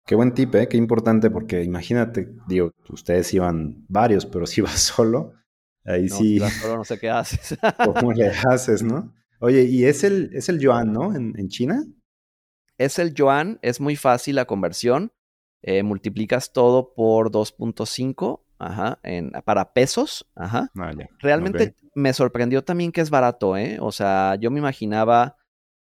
Qué 0.05 0.15
buen 0.15 0.33
tip, 0.33 0.53
¿eh? 0.55 0.67
qué 0.67 0.77
importante, 0.77 1.29
porque 1.29 1.63
imagínate, 1.63 2.29
digo, 2.47 2.71
ustedes 2.89 3.33
iban 3.33 3.85
varios, 3.87 4.25
pero 4.25 4.45
si 4.45 4.61
vas 4.61 4.79
solo, 4.79 5.33
ahí 5.83 6.09
sí. 6.09 6.35
Si 6.35 6.39
vas 6.39 6.53
solo, 6.53 6.77
no 6.77 6.83
sé 6.83 6.99
qué 6.99 7.09
haces. 7.09 7.57
¿Cómo 7.99 8.13
le 8.13 8.27
haces, 8.29 8.83
no? 8.83 9.13
Oye, 9.39 9.63
y 9.63 9.85
es 9.85 10.03
el, 10.03 10.29
es 10.33 10.49
el 10.49 10.59
yuan, 10.59 10.93
¿no? 10.93 11.15
En, 11.15 11.33
en 11.37 11.49
China. 11.49 11.83
Es 12.77 12.99
el 12.99 13.13
yuan, 13.13 13.59
es 13.61 13.79
muy 13.79 13.95
fácil 13.95 14.35
la 14.35 14.45
conversión. 14.45 15.11
Eh, 15.65 15.81
multiplicas 15.81 16.51
todo 16.51 16.93
por 16.93 17.31
2.5 17.31 18.42
ajá, 18.65 18.99
en, 19.03 19.31
para 19.45 19.73
pesos. 19.73 20.25
Ajá. 20.35 20.71
Ah, 20.77 20.91
Realmente 21.19 21.75
me 21.95 22.13
sorprendió 22.13 22.63
también 22.63 22.91
que 22.91 23.01
es 23.01 23.09
barato, 23.09 23.57
¿eh? 23.57 23.77
O 23.79 23.91
sea, 23.91 24.35
yo 24.35 24.51
me 24.51 24.59
imaginaba 24.59 25.37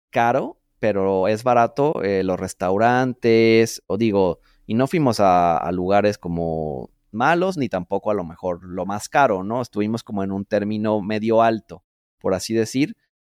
caro, 0.09 0.59
pero 0.79 1.27
es 1.27 1.43
barato. 1.43 2.01
Eh, 2.03 2.23
los 2.23 2.39
restaurantes, 2.39 3.83
o 3.87 3.97
digo, 3.97 4.39
y 4.65 4.73
no 4.73 4.87
fuimos 4.87 5.19
a, 5.19 5.57
a 5.57 5.71
lugares 5.71 6.17
como 6.17 6.89
malos, 7.11 7.57
ni 7.57 7.69
tampoco 7.69 8.11
a 8.11 8.13
lo 8.13 8.23
mejor 8.23 8.63
lo 8.63 8.85
más 8.85 9.09
caro, 9.09 9.43
¿no? 9.43 9.61
Estuvimos 9.61 10.03
como 10.03 10.23
en 10.23 10.31
un 10.31 10.45
término 10.45 11.01
medio 11.01 11.41
alto, 11.41 11.83
por 12.19 12.33
así 12.33 12.53
decir 12.53 12.95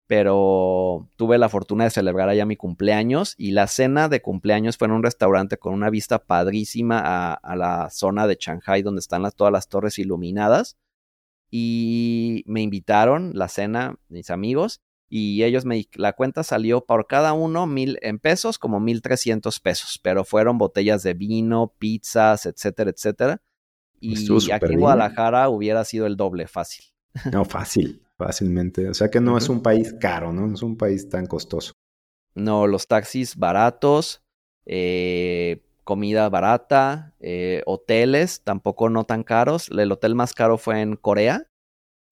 pero 0.10 1.08
tuve 1.18 1.38
la 1.38 1.50
fortuna 1.50 1.84
de 1.84 1.92
celebrar 1.92 2.30
allá 2.30 2.44
mi 2.44 2.56
cumpleaños 2.56 3.36
y 3.38 3.52
la 3.52 3.68
cena 3.68 4.10
de 4.10 4.24
cumpleaños 4.24 4.76
fue 4.76 4.88
en 4.88 4.94
un 4.94 5.04
restaurante 5.04 5.58
con 5.58 5.72
una 5.72 5.92
vista 5.92 6.26
padrísima 6.26 7.00
a, 7.36 7.56
la 7.56 7.92
zona 7.92 8.26
de 8.26 8.36
Shanghai 8.42 8.82
donde 8.82 9.02
están 9.02 9.22
todas 9.38 9.54
las 9.54 9.70
torres 9.70 10.00
iluminadas 10.00 10.80
y 11.52 12.44
me 12.48 12.64
invitaron 12.64 13.34
la 13.36 13.50
cena 13.50 14.00
mis 14.08 14.32
amigos 14.32 14.82
y 15.10 15.44
ellos 15.44 15.66
me 15.66 15.88
la 15.94 16.14
cuenta 16.14 16.42
salió 16.42 16.84
por 16.84 17.06
cada 17.06 17.34
uno 17.34 17.68
mil 17.68 18.00
en 18.02 18.18
pesos 18.18 18.58
como 18.58 18.80
mil 18.80 19.04
trescientos 19.04 19.60
pesos 19.60 20.00
pero 20.02 20.24
fueron 20.26 20.58
botellas 20.58 21.04
de 21.04 21.14
vino 21.14 21.76
pizzas 21.78 22.48
etcétera 22.48 22.90
etcétera. 22.90 23.44
Y 24.02 24.16
aquí 24.52 24.74
en 24.74 24.80
Guadalajara 24.80 25.50
hubiera 25.50 25.84
sido 25.84 26.08
el 26.08 26.16
doble, 26.16 26.48
fácil. 26.48 26.86
No, 27.34 27.44
fácil, 27.44 28.02
fácilmente. 28.20 28.88
O 28.90 28.94
sea 28.94 29.10
que 29.10 29.22
no 29.22 29.38
es 29.38 29.50
un 29.50 29.64
país 29.64 29.96
caro, 30.00 30.32
¿no? 30.34 30.46
No 30.46 30.54
es 30.54 30.62
un 30.62 30.78
país 30.78 31.10
tan 31.10 31.26
costoso. 31.26 31.72
No, 32.36 32.68
los 32.68 32.88
taxis 32.88 33.38
baratos, 33.38 34.22
eh, 34.66 35.64
comida 35.86 36.30
barata, 36.30 37.16
eh, 37.20 37.64
hoteles 37.66 38.44
tampoco 38.44 38.90
no 38.90 39.06
tan 39.06 39.24
caros. 39.24 39.70
El 39.70 39.92
hotel 39.92 40.14
más 40.16 40.34
caro 40.34 40.58
fue 40.58 40.82
en 40.82 40.96
Corea, 40.98 41.48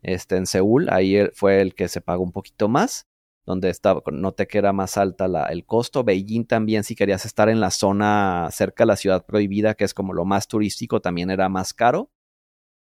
este, 0.01 0.37
en 0.37 0.47
Seúl, 0.47 0.89
ahí 0.89 1.29
fue 1.33 1.61
el 1.61 1.75
que 1.75 1.87
se 1.89 2.01
pagó 2.01 2.23
un 2.23 2.31
poquito 2.31 2.69
más, 2.69 3.07
donde 3.45 3.69
estaba, 3.69 4.01
noté 4.11 4.47
que 4.47 4.57
era 4.57 4.71
más 4.71 4.97
alta 4.97 5.27
la, 5.27 5.45
el 5.47 5.65
costo. 5.65 6.03
Beijing 6.03 6.45
también, 6.45 6.83
si 6.83 6.95
querías 6.95 7.25
estar 7.25 7.49
en 7.49 7.59
la 7.59 7.71
zona 7.71 8.47
cerca 8.51 8.83
de 8.85 8.87
la 8.87 8.95
ciudad 8.95 9.25
prohibida, 9.25 9.73
que 9.73 9.83
es 9.83 9.93
como 9.93 10.13
lo 10.13 10.25
más 10.25 10.47
turístico, 10.47 11.01
también 11.01 11.29
era 11.29 11.49
más 11.49 11.73
caro. 11.73 12.09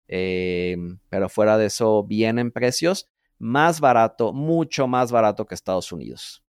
Eh, 0.09 0.77
pero 1.09 1.29
fuera 1.29 1.57
de 1.57 1.67
eso, 1.67 2.05
bien 2.05 2.39
en 2.39 2.51
precios, 2.51 3.09
más 3.43 3.81
barato, 3.81 4.33
mucho 4.33 4.87
más 4.87 5.11
barato 5.11 5.47
que 5.47 5.57
Estados 5.57 5.91
Unidos. 5.91 6.45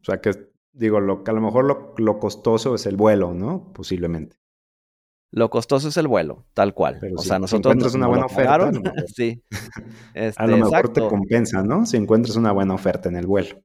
O 0.00 0.04
sea 0.04 0.20
que, 0.20 0.32
digo, 0.72 0.98
lo, 0.98 1.22
a 1.24 1.32
lo 1.32 1.40
mejor 1.40 1.94
lo, 1.96 2.18
costoso 2.18 2.74
es 2.74 2.84
el 2.86 2.96
vuelo, 2.96 3.32
¿no? 3.32 3.72
Posiblemente. 3.72 4.36
Lo 5.30 5.48
costoso 5.48 5.88
es 5.88 5.96
el 5.98 6.08
vuelo, 6.08 6.46
tal 6.52 6.74
cual. 6.74 6.98
o 7.16 7.22
sea, 7.22 7.38
nosotros. 7.38 7.62
Si 7.62 7.78
encuentras 7.78 7.94
una 7.94 8.08
buena 8.08 8.26
oferta. 8.26 8.72
sí. 9.14 9.40
a 10.36 10.46
lo 10.48 10.56
mejor 10.56 10.86
este, 10.86 11.00
te 11.00 11.08
compensa, 11.08 11.62
¿no? 11.62 11.86
Si 11.86 11.96
encuentras 11.96 12.34
una 12.34 12.50
buena 12.50 12.74
oferta 12.74 13.08
en 13.08 13.14
el 13.14 13.28
vuelo. 13.28 13.62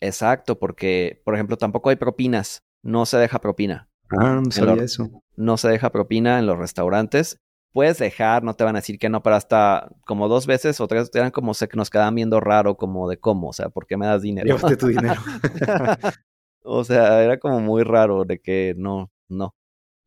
Exacto, 0.00 0.60
porque, 0.60 1.20
por 1.24 1.34
ejemplo, 1.34 1.56
tampoco 1.56 1.90
hay 1.90 1.96
propinas. 1.96 2.62
No 2.84 3.04
se 3.04 3.16
deja 3.16 3.40
propina. 3.40 3.88
Ah, 4.10 4.40
no 4.44 4.50
sabía 4.52 4.84
eso. 4.84 5.10
No 5.34 5.56
se 5.56 5.68
deja 5.70 5.90
propina 5.90 6.38
en 6.38 6.46
los 6.46 6.56
restaurantes 6.56 7.40
puedes 7.74 7.98
dejar, 7.98 8.44
no 8.44 8.54
te 8.54 8.62
van 8.62 8.76
a 8.76 8.78
decir 8.78 9.00
que 9.00 9.08
no, 9.08 9.20
pero 9.20 9.34
hasta 9.34 9.90
como 10.06 10.28
dos 10.28 10.46
veces 10.46 10.80
o 10.80 10.86
tres 10.86 11.10
eran 11.12 11.32
como 11.32 11.54
se 11.54 11.66
que 11.66 11.76
nos 11.76 11.90
quedaban 11.90 12.14
viendo 12.14 12.38
raro, 12.38 12.76
como 12.76 13.08
de 13.08 13.18
cómo, 13.18 13.48
o 13.48 13.52
sea, 13.52 13.68
¿por 13.68 13.84
qué 13.88 13.96
me 13.96 14.06
das 14.06 14.22
dinero? 14.22 14.46
Llévate 14.46 14.76
tu 14.76 14.86
dinero. 14.86 15.20
o 16.62 16.84
sea, 16.84 17.20
era 17.24 17.36
como 17.40 17.58
muy 17.58 17.82
raro 17.82 18.24
de 18.24 18.38
que 18.38 18.74
no, 18.78 19.10
no. 19.28 19.56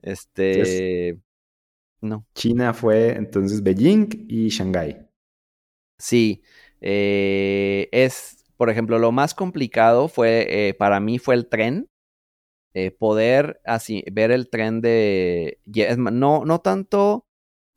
Este. 0.02 1.20
no. 2.00 2.26
China 2.34 2.74
fue 2.74 3.18
entonces 3.18 3.62
Beijing 3.62 4.26
y 4.30 4.48
Shanghái. 4.48 5.06
Sí. 6.00 6.44
Eh, 6.80 7.90
es, 7.92 8.46
por 8.56 8.70
ejemplo, 8.70 8.98
lo 8.98 9.12
más 9.12 9.34
complicado 9.34 10.08
fue, 10.08 10.70
eh, 10.70 10.74
para 10.74 11.02
mí 11.02 11.20
fue 11.20 11.36
el 11.36 11.50
tren. 11.50 11.90
Eh, 12.74 12.92
poder 12.92 13.60
así 13.66 14.06
ver 14.10 14.32
el 14.32 14.50
tren 14.50 14.80
de. 14.80 15.60
No, 15.98 16.46
no 16.46 16.60
tanto 16.62 17.27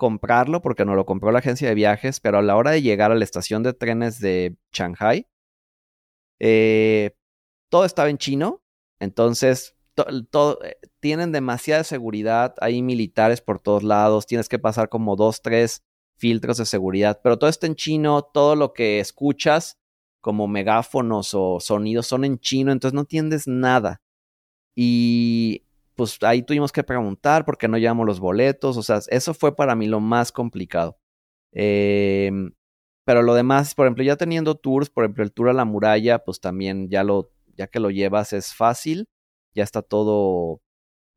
comprarlo 0.01 0.63
porque 0.63 0.87
no 0.87 0.95
lo 0.95 1.05
compró 1.05 1.31
la 1.31 1.41
agencia 1.41 1.69
de 1.69 1.75
viajes, 1.75 2.21
pero 2.21 2.39
a 2.39 2.43
la 2.43 2.57
hora 2.57 2.71
de 2.71 2.81
llegar 2.81 3.13
a 3.13 3.15
la 3.15 3.23
estación 3.23 3.63
de 3.63 3.75
trenes 3.75 4.19
de 4.19 4.57
Shanghai, 4.73 5.29
eh, 6.39 7.15
todo 7.69 7.85
estaba 7.85 8.09
en 8.09 8.17
chino, 8.17 8.63
entonces 8.99 9.77
eh, 9.99 10.77
tienen 11.01 11.33
demasiada 11.33 11.85
seguridad, 11.85 12.55
hay 12.63 12.81
militares 12.81 13.43
por 13.43 13.59
todos 13.59 13.83
lados, 13.83 14.27
tienes 14.27 14.49
que 14.49 14.59
pasar 14.59 14.89
como 14.89 15.17
dos, 15.17 15.43
tres 15.43 15.85
filtros 16.17 16.57
de 16.57 16.65
seguridad, 16.65 17.21
pero 17.23 17.39
todo 17.39 17.51
está 17.51 17.67
en 17.67 17.75
chino, 17.75 18.23
todo 18.23 18.57
lo 18.57 18.73
que 18.73 19.01
escuchas 19.01 19.79
como 20.23 20.49
megáfonos 20.49 21.35
o 21.35 21.61
sonidos 21.61 22.07
son 22.07 22.25
en 22.25 22.39
chino, 22.39 22.73
entonces 22.73 22.95
no 22.95 23.03
entiendes 23.03 23.47
nada. 23.47 24.01
Y 24.75 25.67
pues 26.01 26.17
ahí 26.23 26.43
tuvimos 26.43 26.73
que 26.73 26.83
preguntar 26.83 27.45
por 27.45 27.59
qué 27.59 27.69
no 27.69 27.77
llevamos 27.77 28.07
los 28.07 28.21
boletos, 28.21 28.79
o 28.79 28.83
sea, 28.83 29.01
eso 29.09 29.35
fue 29.35 29.55
para 29.55 29.75
mí 29.75 29.87
lo 29.87 30.01
más 30.01 30.33
complicado. 30.33 30.99
Em, 31.53 32.55
pero 33.05 33.21
lo 33.21 33.35
demás, 33.35 33.75
por 33.75 33.85
ejemplo, 33.85 34.03
ya 34.03 34.17
teniendo 34.17 34.55
tours, 34.55 34.89
por 34.89 35.05
ejemplo, 35.05 35.25
el 35.25 35.33
tour 35.35 35.51
a 35.51 35.53
la 35.53 35.67
muralla, 35.67 36.21
pues 36.21 36.41
también 36.41 36.89
ya 36.89 37.05
lo, 37.05 37.33
ya 37.55 37.67
que 37.67 37.81
lo 37.81 37.91
llevas 37.91 38.33
es 38.33 38.55
fácil, 38.55 39.09
ya 39.55 39.63
está 39.63 39.83
todo, 39.83 40.63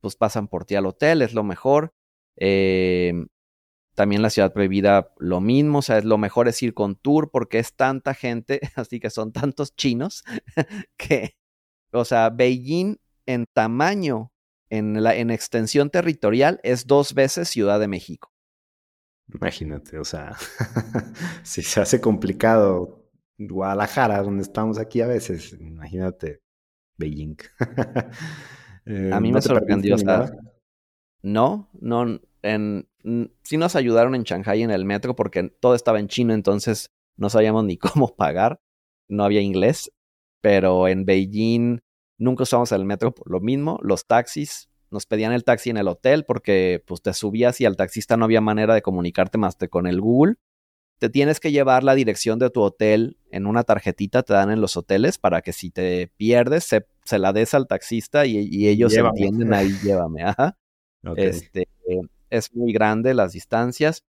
pues 0.02 0.18
pasan 0.18 0.50
por 0.50 0.66
ti 0.66 0.76
al 0.76 0.86
hotel, 0.86 1.22
es 1.22 1.34
lo 1.34 1.44
mejor. 1.44 1.94
Em, 2.36 3.28
también 3.96 4.22
la 4.22 4.32
ciudad 4.32 4.52
prohibida, 4.52 5.14
lo 5.18 5.40
mismo, 5.40 5.80
o 5.80 5.82
sea, 5.82 5.98
es 6.00 6.04
lo 6.04 6.18
mejor 6.18 6.50
es 6.50 6.62
ir 6.62 6.74
con 6.74 6.98
tour 6.98 7.32
porque 7.32 7.60
es 7.60 7.74
tanta 7.74 8.14
gente, 8.16 8.60
así 8.76 9.00
que 9.00 9.10
son 9.10 9.32
tantos 9.32 9.78
chinos 9.78 10.26
que, 10.98 11.38
o 11.94 12.04
sea, 12.04 12.30
Beijing 12.32 12.98
en 13.26 13.46
tamaño 13.54 14.33
en, 14.74 15.04
la, 15.04 15.16
en 15.16 15.30
extensión 15.30 15.92
territorial 15.92 16.60
es 16.64 16.88
dos 16.88 17.14
veces 17.14 17.48
Ciudad 17.48 17.80
de 17.80 17.88
México. 17.88 18.34
Imagínate, 19.32 20.00
o 20.00 20.04
sea, 20.04 20.36
si 21.44 21.62
se 21.62 21.80
hace 21.80 22.02
complicado 22.02 23.08
Guadalajara, 23.38 24.24
donde 24.24 24.42
estamos 24.42 24.80
aquí 24.80 25.02
a 25.02 25.08
veces, 25.08 25.56
imagínate 25.60 26.42
Beijing. 26.98 27.38
a 29.12 29.20
mí 29.20 29.32
me 29.32 29.42
sorprendió, 29.42 29.96
no, 31.22 31.70
no, 31.80 32.20
en, 32.42 32.90
sí 33.44 33.58
nos 33.58 33.76
ayudaron 33.76 34.16
en 34.16 34.24
Shanghai 34.24 34.64
en 34.64 34.72
el 34.72 34.86
metro 34.86 35.16
porque 35.16 35.50
todo 35.60 35.76
estaba 35.76 36.00
en 36.00 36.08
chino, 36.08 36.34
entonces 36.34 36.92
no 37.16 37.30
sabíamos 37.30 37.64
ni 37.64 37.78
cómo 37.78 38.16
pagar, 38.16 38.60
no 39.08 39.24
había 39.24 39.42
inglés, 39.42 39.92
pero 40.42 40.88
en 40.88 41.06
Beijing 41.06 41.80
Nunca 42.18 42.44
usamos 42.44 42.72
el 42.72 42.86
metro 42.86 43.14
por 43.14 43.30
lo 43.32 43.40
mismo. 43.40 43.80
Los 43.82 44.06
taxis, 44.06 44.70
nos 44.92 45.06
pedían 45.06 45.34
el 45.34 45.44
taxi 45.44 45.72
en 45.72 45.78
el 45.78 45.88
hotel 45.88 46.24
porque 46.26 46.84
pues 46.86 47.02
te 47.02 47.14
subías 47.14 47.60
y 47.60 47.66
al 47.66 47.76
taxista 47.76 48.16
no 48.16 48.26
había 48.26 48.42
manera 48.42 48.74
de 48.76 48.82
comunicarte 48.82 49.38
más 49.38 49.56
que 49.56 49.68
con 49.68 49.88
el 49.88 50.00
Google. 50.00 50.36
Te 51.00 51.10
tienes 51.10 51.40
que 51.40 51.52
llevar 51.52 51.84
la 51.84 51.96
dirección 51.96 52.40
de 52.40 52.50
tu 52.50 52.62
hotel 52.62 53.18
en 53.32 53.46
una 53.46 53.64
tarjetita, 53.64 54.24
te 54.24 54.34
dan 54.34 54.52
en 54.52 54.62
los 54.62 54.78
hoteles 54.78 55.18
para 55.18 55.42
que 55.42 55.52
si 55.52 55.70
te 55.72 56.08
pierdes 56.16 56.64
se, 56.64 57.20
la 57.20 57.34
des 57.34 57.54
al 57.54 57.68
taxista 57.68 58.26
y, 58.26 58.68
ellos 58.68 58.94
entienden 58.96 59.54
ahí, 59.54 59.74
llévame. 59.84 60.24
Este, 61.18 61.68
es 62.30 62.54
muy 62.56 62.72
grande 62.72 63.14
las 63.14 63.34
distancias. 63.34 64.04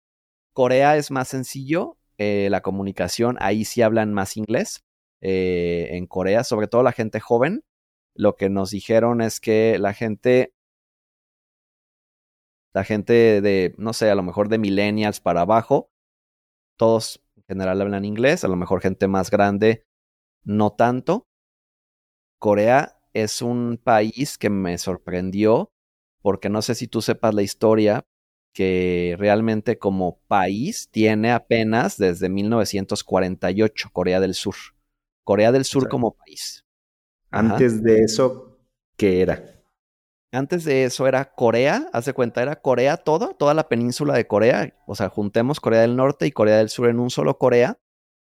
Corea 0.52 0.96
es 0.96 1.10
más 1.10 1.28
sencillo, 1.28 1.96
eh, 2.18 2.48
la 2.50 2.60
comunicación, 2.60 3.36
ahí 3.40 3.64
sí 3.64 3.82
hablan 3.82 4.12
más 4.14 4.36
inglés. 4.36 4.84
Eh, 5.20 5.88
en 5.92 6.06
Corea, 6.06 6.44
sobre 6.44 6.68
todo 6.68 6.82
la 6.82 6.92
gente 6.92 7.18
joven, 7.18 7.64
lo 8.14 8.36
que 8.36 8.48
nos 8.48 8.70
dijeron 8.70 9.20
es 9.20 9.40
que 9.40 9.78
la 9.78 9.92
gente, 9.92 10.54
la 12.72 12.84
gente 12.84 13.40
de, 13.40 13.74
no 13.78 13.92
sé, 13.92 14.10
a 14.10 14.14
lo 14.14 14.22
mejor 14.22 14.48
de 14.48 14.58
millennials 14.58 15.20
para 15.20 15.42
abajo, 15.42 15.90
todos 16.76 17.22
en 17.36 17.44
general 17.44 17.80
hablan 17.80 18.04
inglés, 18.04 18.44
a 18.44 18.48
lo 18.48 18.56
mejor 18.56 18.80
gente 18.80 19.08
más 19.08 19.30
grande, 19.30 19.84
no 20.44 20.72
tanto. 20.72 21.26
Corea 22.38 23.00
es 23.12 23.42
un 23.42 23.80
país 23.82 24.38
que 24.38 24.50
me 24.50 24.76
sorprendió 24.78 25.70
porque 26.20 26.48
no 26.48 26.62
sé 26.62 26.74
si 26.74 26.88
tú 26.88 27.02
sepas 27.02 27.34
la 27.34 27.42
historia, 27.42 28.06
que 28.54 29.14
realmente 29.18 29.78
como 29.78 30.20
país 30.26 30.88
tiene 30.90 31.32
apenas 31.32 31.98
desde 31.98 32.30
1948 32.30 33.90
Corea 33.92 34.20
del 34.20 34.34
Sur. 34.34 34.54
Corea 35.24 35.52
del 35.52 35.66
Sur 35.66 35.88
como 35.88 36.14
país. 36.14 36.63
Antes 37.34 37.82
de 37.82 38.02
eso, 38.02 38.58
¿qué 38.96 39.20
era? 39.20 39.42
Antes 40.32 40.64
de 40.64 40.84
eso 40.84 41.06
era 41.06 41.32
Corea, 41.34 41.88
haz 41.92 42.06
de 42.06 42.12
cuenta, 42.12 42.42
era 42.42 42.60
Corea 42.60 42.96
toda, 42.96 43.34
toda 43.34 43.54
la 43.54 43.68
península 43.68 44.14
de 44.14 44.26
Corea. 44.26 44.74
O 44.86 44.94
sea, 44.94 45.08
juntemos 45.08 45.60
Corea 45.60 45.82
del 45.82 45.96
Norte 45.96 46.26
y 46.26 46.32
Corea 46.32 46.58
del 46.58 46.68
Sur 46.68 46.88
en 46.88 46.98
un 46.98 47.10
solo 47.10 47.38
Corea, 47.38 47.78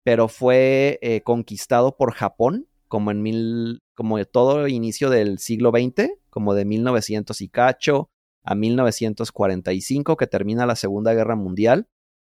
pero 0.03 0.27
fue 0.27 0.99
eh, 1.01 1.21
conquistado 1.21 1.97
por 1.97 2.13
Japón, 2.13 2.67
como 2.87 3.11
en 3.11 3.21
mil, 3.21 3.83
como 3.95 4.23
todo 4.25 4.67
inicio 4.67 5.09
del 5.09 5.37
siglo 5.37 5.71
XX, 5.71 6.09
como 6.29 6.53
de 6.53 6.65
1900 6.65 7.39
y 7.41 7.49
cacho 7.49 8.09
a 8.43 8.55
1945, 8.55 10.17
que 10.17 10.27
termina 10.27 10.65
la 10.65 10.75
Segunda 10.75 11.13
Guerra 11.13 11.35
Mundial. 11.35 11.87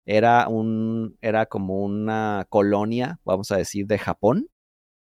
Era 0.05 0.47
un, 0.47 1.17
era 1.21 1.47
como 1.47 1.81
una 1.83 2.45
colonia, 2.50 3.19
vamos 3.25 3.51
a 3.51 3.57
decir, 3.57 3.88
de 3.88 3.97
Japón. 3.97 4.47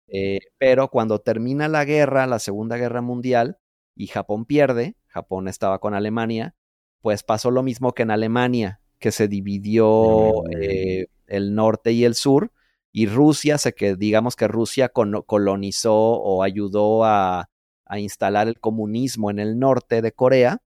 Eh, 0.08 0.40
pero 0.58 0.88
cuando 0.88 1.20
termina 1.20 1.68
la 1.68 1.84
guerra, 1.84 2.26
la 2.26 2.38
Segunda 2.38 2.76
Guerra 2.76 3.02
Mundial, 3.02 3.58
y 3.94 4.06
Japón 4.06 4.44
pierde, 4.44 4.96
Japón 5.08 5.48
estaba 5.48 5.80
con 5.80 5.94
Alemania, 5.94 6.54
pues 7.00 7.22
pasó 7.22 7.50
lo 7.50 7.62
mismo 7.62 7.92
que 7.92 8.04
en 8.04 8.10
Alemania, 8.10 8.80
que 8.98 9.12
se 9.12 9.28
dividió 9.28 10.44
eh, 10.50 11.06
el 11.26 11.54
norte 11.54 11.92
y 11.92 12.04
el 12.04 12.14
sur, 12.14 12.52
y 12.92 13.06
Rusia, 13.06 13.58
se 13.58 13.74
que 13.74 13.96
digamos 13.96 14.34
que 14.34 14.48
Rusia 14.48 14.88
colonizó 14.88 15.94
o 15.94 16.42
ayudó 16.42 17.04
a, 17.04 17.50
a 17.84 17.98
instalar 17.98 18.48
el 18.48 18.58
comunismo 18.60 19.30
en 19.30 19.38
el 19.38 19.58
norte 19.58 20.02
de 20.02 20.12
Corea 20.12 20.62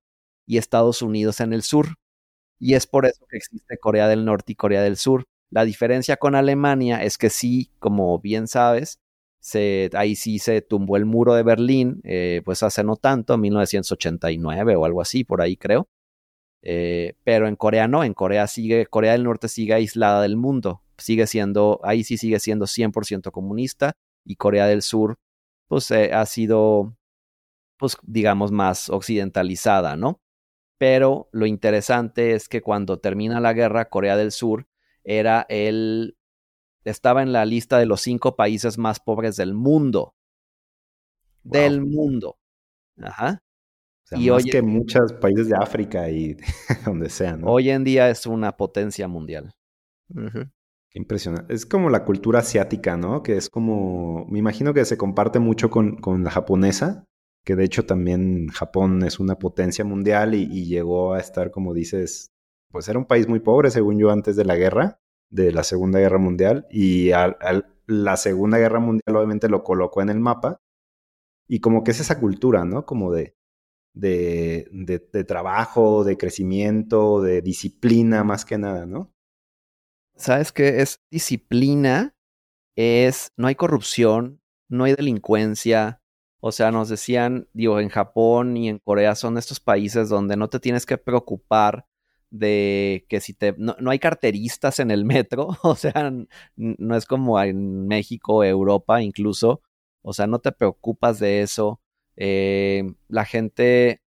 y 0.46 0.58
Estados 0.58 1.02
Unidos 1.02 1.40
en 1.40 1.52
el 1.52 1.62
sur. 1.62 1.96
Y 2.58 2.74
es 2.74 2.86
por 2.86 3.06
eso 3.06 3.26
que 3.28 3.38
existe 3.38 3.76
Corea 3.78 4.06
del 4.08 4.24
Norte 4.24 4.52
y 4.52 4.54
Corea 4.54 4.82
del 4.82 4.96
Sur. 4.96 5.24
La 5.50 5.64
diferencia 5.64 6.16
con 6.16 6.34
Alemania 6.36 7.02
es 7.02 7.18
que 7.18 7.28
sí, 7.28 7.72
como 7.80 8.20
bien 8.20 8.46
sabes, 8.46 9.00
ahí 9.94 10.16
sí 10.16 10.38
se 10.38 10.62
tumbó 10.62 10.96
el 10.96 11.04
muro 11.04 11.34
de 11.34 11.42
Berlín, 11.42 12.00
eh, 12.04 12.42
pues 12.44 12.62
hace 12.62 12.84
no 12.84 12.96
tanto, 12.96 13.36
1989 13.38 14.76
o 14.76 14.84
algo 14.84 15.00
así, 15.00 15.24
por 15.24 15.42
ahí 15.42 15.56
creo. 15.56 15.88
Eh, 16.62 17.14
pero 17.24 17.48
en 17.48 17.56
Corea 17.56 17.88
no, 17.88 18.04
en 18.04 18.14
Corea 18.14 18.46
sigue, 18.46 18.86
Corea 18.86 19.12
del 19.12 19.24
Norte 19.24 19.48
sigue 19.48 19.74
aislada 19.74 20.22
del 20.22 20.36
mundo, 20.36 20.82
sigue 20.96 21.26
siendo, 21.26 21.80
ahí 21.82 22.04
sí 22.04 22.16
sigue 22.18 22.38
siendo 22.38 22.66
100% 22.66 23.32
comunista 23.32 23.94
y 24.24 24.36
Corea 24.36 24.66
del 24.66 24.82
Sur 24.82 25.18
pues 25.72 25.90
eh, 25.90 26.12
ha 26.12 26.26
sido, 26.26 26.98
pues 27.78 27.96
digamos, 28.02 28.52
más 28.52 28.90
occidentalizada, 28.90 29.96
¿no? 29.96 30.20
Pero 30.76 31.30
lo 31.32 31.46
interesante 31.46 32.34
es 32.34 32.50
que 32.50 32.60
cuando 32.60 32.98
termina 32.98 33.40
la 33.40 33.54
guerra, 33.54 33.88
Corea 33.88 34.18
del 34.18 34.32
Sur 34.32 34.66
era 35.02 35.46
el, 35.48 36.18
estaba 36.84 37.22
en 37.22 37.32
la 37.32 37.44
lista 37.44 37.78
de 37.78 37.86
los 37.86 38.00
cinco 38.00 38.36
países 38.36 38.78
más 38.78 39.00
pobres 39.00 39.36
del 39.36 39.54
mundo. 39.54 40.14
Del 41.42 41.80
mundo. 41.82 42.36
Ajá. 43.00 43.42
y 44.10 44.30
más 44.30 44.44
que 44.44 44.62
muchos 44.62 45.14
países 45.14 45.48
de 45.48 45.56
África 45.56 46.08
y 46.10 46.36
donde 46.84 47.08
sea, 47.08 47.36
¿no? 47.36 47.48
Hoy 47.48 47.70
en 47.70 47.84
día 47.84 48.10
es 48.10 48.26
una 48.26 48.56
potencia 48.56 49.08
mundial. 49.08 49.52
Qué 50.12 50.98
impresionante. 50.98 51.54
Es 51.54 51.64
como 51.64 51.88
la 51.88 52.04
cultura 52.04 52.40
asiática, 52.40 52.96
¿no? 52.96 53.22
Que 53.22 53.36
es 53.36 53.48
como, 53.48 54.26
me 54.26 54.38
imagino 54.38 54.74
que 54.74 54.84
se 54.84 54.98
comparte 54.98 55.38
mucho 55.38 55.70
con, 55.70 55.96
con 55.96 56.22
la 56.22 56.30
japonesa, 56.30 57.06
que 57.44 57.56
de 57.56 57.64
hecho 57.64 57.86
también 57.86 58.48
Japón 58.48 59.02
es 59.02 59.18
una 59.18 59.38
potencia 59.38 59.84
mundial 59.84 60.34
y, 60.34 60.66
llegó 60.66 61.14
a 61.14 61.20
estar, 61.20 61.50
como 61.50 61.74
dices, 61.74 62.30
pues 62.70 62.88
era 62.88 62.98
un 62.98 63.06
país 63.06 63.28
muy 63.28 63.40
pobre, 63.40 63.70
según 63.70 63.98
yo, 63.98 64.10
antes 64.10 64.36
de 64.36 64.44
la 64.44 64.56
guerra, 64.56 65.00
de 65.32 65.52
la 65.52 65.64
Segunda 65.64 65.98
Guerra 65.98 66.18
Mundial, 66.18 66.66
y 66.70 67.10
la 67.86 68.16
Segunda 68.16 68.58
Guerra 68.58 68.78
Mundial 68.78 69.16
obviamente 69.16 69.48
lo 69.48 69.64
colocó 69.64 70.02
en 70.02 70.10
el 70.10 70.20
mapa, 70.20 70.60
y 71.48 71.60
como 71.60 71.82
que 71.82 71.90
es 71.90 72.00
esa 72.00 72.20
cultura, 72.20 72.64
¿no? 72.64 72.86
Como 72.86 73.12
de, 73.12 73.34
de, 73.94 74.68
de, 74.70 74.98
de 75.12 75.24
trabajo, 75.24 76.04
de 76.04 76.16
crecimiento, 76.16 77.20
de 77.20 77.42
disciplina, 77.42 78.24
más 78.24 78.44
que 78.44 78.58
nada, 78.58 78.86
¿no? 78.86 79.12
¿sabes 80.22 80.52
qué? 80.52 80.80
Es 80.80 81.00
disciplina, 81.10 82.14
es, 82.76 83.32
no 83.36 83.48
hay 83.48 83.54
corrupción, 83.54 84.40
no 84.68 84.84
hay 84.84 84.94
delincuencia. 84.94 86.00
O 86.40 86.52
sea, 86.52 86.70
nos 86.70 86.88
decían, 86.88 87.48
digo, 87.52 87.80
en 87.80 87.88
Japón 87.88 88.56
y 88.56 88.68
en 88.68 88.78
Corea 88.78 89.14
son 89.14 89.38
estos 89.38 89.60
países 89.60 90.08
donde 90.08 90.36
no 90.36 90.48
te 90.48 90.60
tienes 90.60 90.86
que 90.86 90.98
preocupar 90.98 91.86
de 92.32 93.04
que 93.08 93.20
si 93.20 93.34
te, 93.34 93.54
no, 93.58 93.76
hay 93.90 93.98
carteristas 93.98 94.80
en 94.80 94.90
el 94.90 95.04
metro, 95.04 95.48
o 95.62 95.76
sea, 95.76 96.12
no 96.56 96.96
es 96.96 97.06
como 97.06 97.40
en 97.40 97.86
México, 97.86 98.42
Europa 98.42 99.02
incluso, 99.02 99.60
o 100.02 100.12
sea, 100.12 100.26
no 100.26 100.40
te 100.40 100.52
preocupas 100.52 101.18
de 101.20 101.42
eso. 101.42 101.80
Eh, 102.16 102.84
la 103.08 103.24
gente 103.24 104.02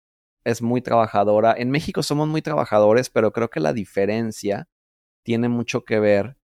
es 0.46 0.62
muy 0.62 0.82
trabajadora. 0.82 1.54
En 1.58 1.72
México 1.72 2.04
somos 2.04 2.28
muy 2.28 2.42
trabajadores, 2.42 3.10
pero 3.10 3.32
creo 3.32 3.50
que 3.50 3.60
la 3.60 3.74
diferencia 3.74 4.68
tiene 5.24 5.50
mucho 5.50 5.84
que 5.84 6.00
ver 6.00 6.38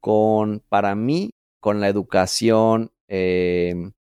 con, 0.00 0.60
para 0.68 0.94
mí, 0.94 1.30
con 1.60 1.80
la 1.80 1.88
educación, 1.88 2.92
em, 3.08 3.92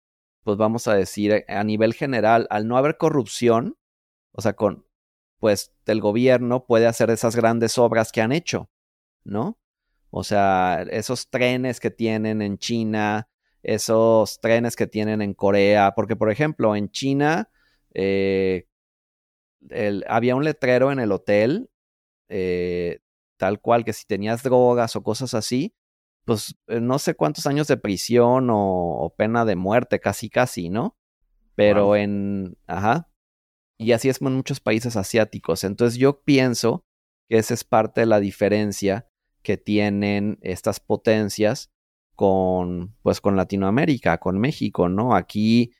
pues 0.43 0.57
vamos 0.57 0.87
a 0.87 0.95
decir, 0.95 1.45
a 1.47 1.63
nivel 1.63 1.93
general, 1.93 2.47
al 2.51 2.67
no 2.67 2.77
haber 2.77 2.97
corrupción, 2.97 3.77
o 4.33 4.41
sea, 4.41 4.53
con, 4.53 4.85
pues 5.39 5.73
el 5.85 6.01
gobierno 6.01 6.65
puede 6.65 6.87
hacer 6.87 7.09
esas 7.09 7.35
grandes 7.35 7.77
obras 7.77 8.11
que 8.11 8.21
han 8.21 8.31
hecho, 8.31 8.69
¿no? 9.23 9.59
O 10.09 10.23
sea, 10.23 10.85
esos 10.89 11.29
trenes 11.29 11.79
que 11.79 11.91
tienen 11.91 12.41
en 12.41 12.57
China, 12.57 13.29
esos 13.63 14.39
trenes 14.39 14.75
que 14.75 14.87
tienen 14.87 15.21
en 15.21 15.33
Corea, 15.33 15.93
porque 15.95 16.15
por 16.15 16.31
ejemplo, 16.31 16.75
en 16.75 16.89
China 16.89 17.49
eh, 17.93 18.67
había 20.07 20.35
un 20.35 20.43
letrero 20.43 20.91
en 20.91 20.99
el 20.99 21.11
hotel 21.11 21.69
eh, 22.29 22.99
tal 23.37 23.59
cual 23.59 23.83
que 23.85 23.93
si 23.93 24.05
tenías 24.05 24.43
drogas 24.43 24.95
o 24.95 25.03
cosas 25.03 25.33
así, 25.33 25.75
pues 26.23 26.55
eh, 26.67 26.79
no 26.79 26.99
sé 26.99 27.15
cuántos 27.15 27.45
años 27.45 27.67
de 27.67 27.77
prisión 27.77 28.47
o, 28.51 29.13
pena 29.17 29.45
de 29.45 29.55
muerte, 29.55 29.99
casi 29.99 30.29
casi, 30.29 30.69
¿no? 30.69 30.97
Pero 31.55 31.95
en, 31.95 32.57
ajá, 32.67 33.09
y 33.77 33.91
así 33.91 34.09
es 34.09 34.21
en 34.21 34.33
muchos 34.33 34.59
países 34.59 34.95
asiáticos. 34.95 35.63
Entonces 35.63 35.99
yo 35.99 36.21
pienso 36.21 36.85
que 37.29 37.37
esa 37.37 37.53
es 37.53 37.63
parte 37.63 38.01
de 38.01 38.07
la 38.07 38.19
diferencia 38.19 39.07
que 39.41 39.57
tienen 39.57 40.37
estas 40.41 40.79
potencias 40.79 41.71
con, 42.15 42.95
pues 43.01 43.21
con 43.21 43.35
Latinoamérica, 43.35 44.17
con 44.17 44.39
México, 44.39 44.89
¿no? 44.89 45.15
Aquí, 45.15 45.73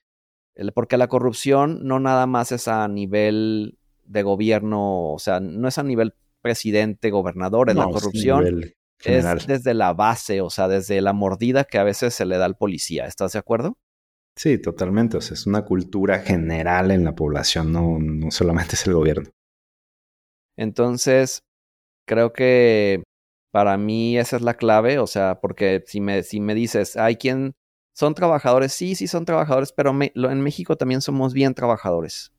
porque 0.74 0.98
la 0.98 1.08
corrupción 1.08 1.80
no 1.84 2.00
nada 2.00 2.28
más 2.28 2.52
es 2.52 2.68
a 2.68 2.88
nivel 2.88 3.78
de 4.06 4.24
gobierno, 4.24 5.14
o 5.14 5.20
sea, 5.20 5.40
no 5.40 5.68
es 5.68 5.78
a 5.78 5.84
nivel 5.84 6.14
presidente, 6.42 7.10
gobernador, 7.10 7.70
en 7.70 7.78
la 7.78 7.86
corrupción 7.86 8.62
es 9.04 9.48
desde 9.48 9.74
la 9.74 9.94
base, 9.94 10.42
o 10.42 10.50
sea, 10.50 10.68
desde 10.68 11.02
la 11.02 11.14
mordida 11.14 11.64
que 11.64 11.78
a 11.78 11.84
veces 11.84 12.14
se 12.14 12.26
le 12.26 12.38
da 12.38 12.46
al 12.46 12.58
policía. 12.58 13.06
¿Estás 13.06 13.34
de 13.34 13.40
acuerdo? 13.40 13.78
Sí, 14.36 14.58
totalmente. 14.58 15.18
O 15.18 15.22
sea, 15.22 15.36
es 15.36 15.48
una 15.48 15.64
cultura 15.64 16.20
general 16.20 16.92
en 16.92 17.04
la 17.04 17.16
población, 17.16 17.72
no, 17.72 17.98
no 18.00 18.32
solamente 18.32 18.76
es 18.76 18.86
el 18.86 18.94
gobierno. 18.94 19.30
Entonces, 20.58 21.42
creo 22.06 22.34
que 22.34 23.04
para 23.52 23.78
mí 23.78 24.18
esa 24.18 24.36
es 24.36 24.42
la 24.42 24.56
clave, 24.56 25.00
o 25.00 25.08
sea, 25.08 25.40
porque 25.40 25.84
si 25.88 26.02
me, 26.02 26.24
si 26.24 26.40
me 26.40 26.54
dices, 26.54 26.98
hay 26.98 27.16
quien 27.16 27.54
son 27.94 28.14
trabajadores, 28.14 28.74
sí, 28.74 28.96
sí 28.96 29.08
son 29.08 29.24
trabajadores, 29.24 29.72
pero 29.72 29.92
en 29.92 30.42
México 30.42 30.76
también 30.76 31.02
somos 31.02 31.34
bien 31.34 31.54
trabajadores. 31.54 32.34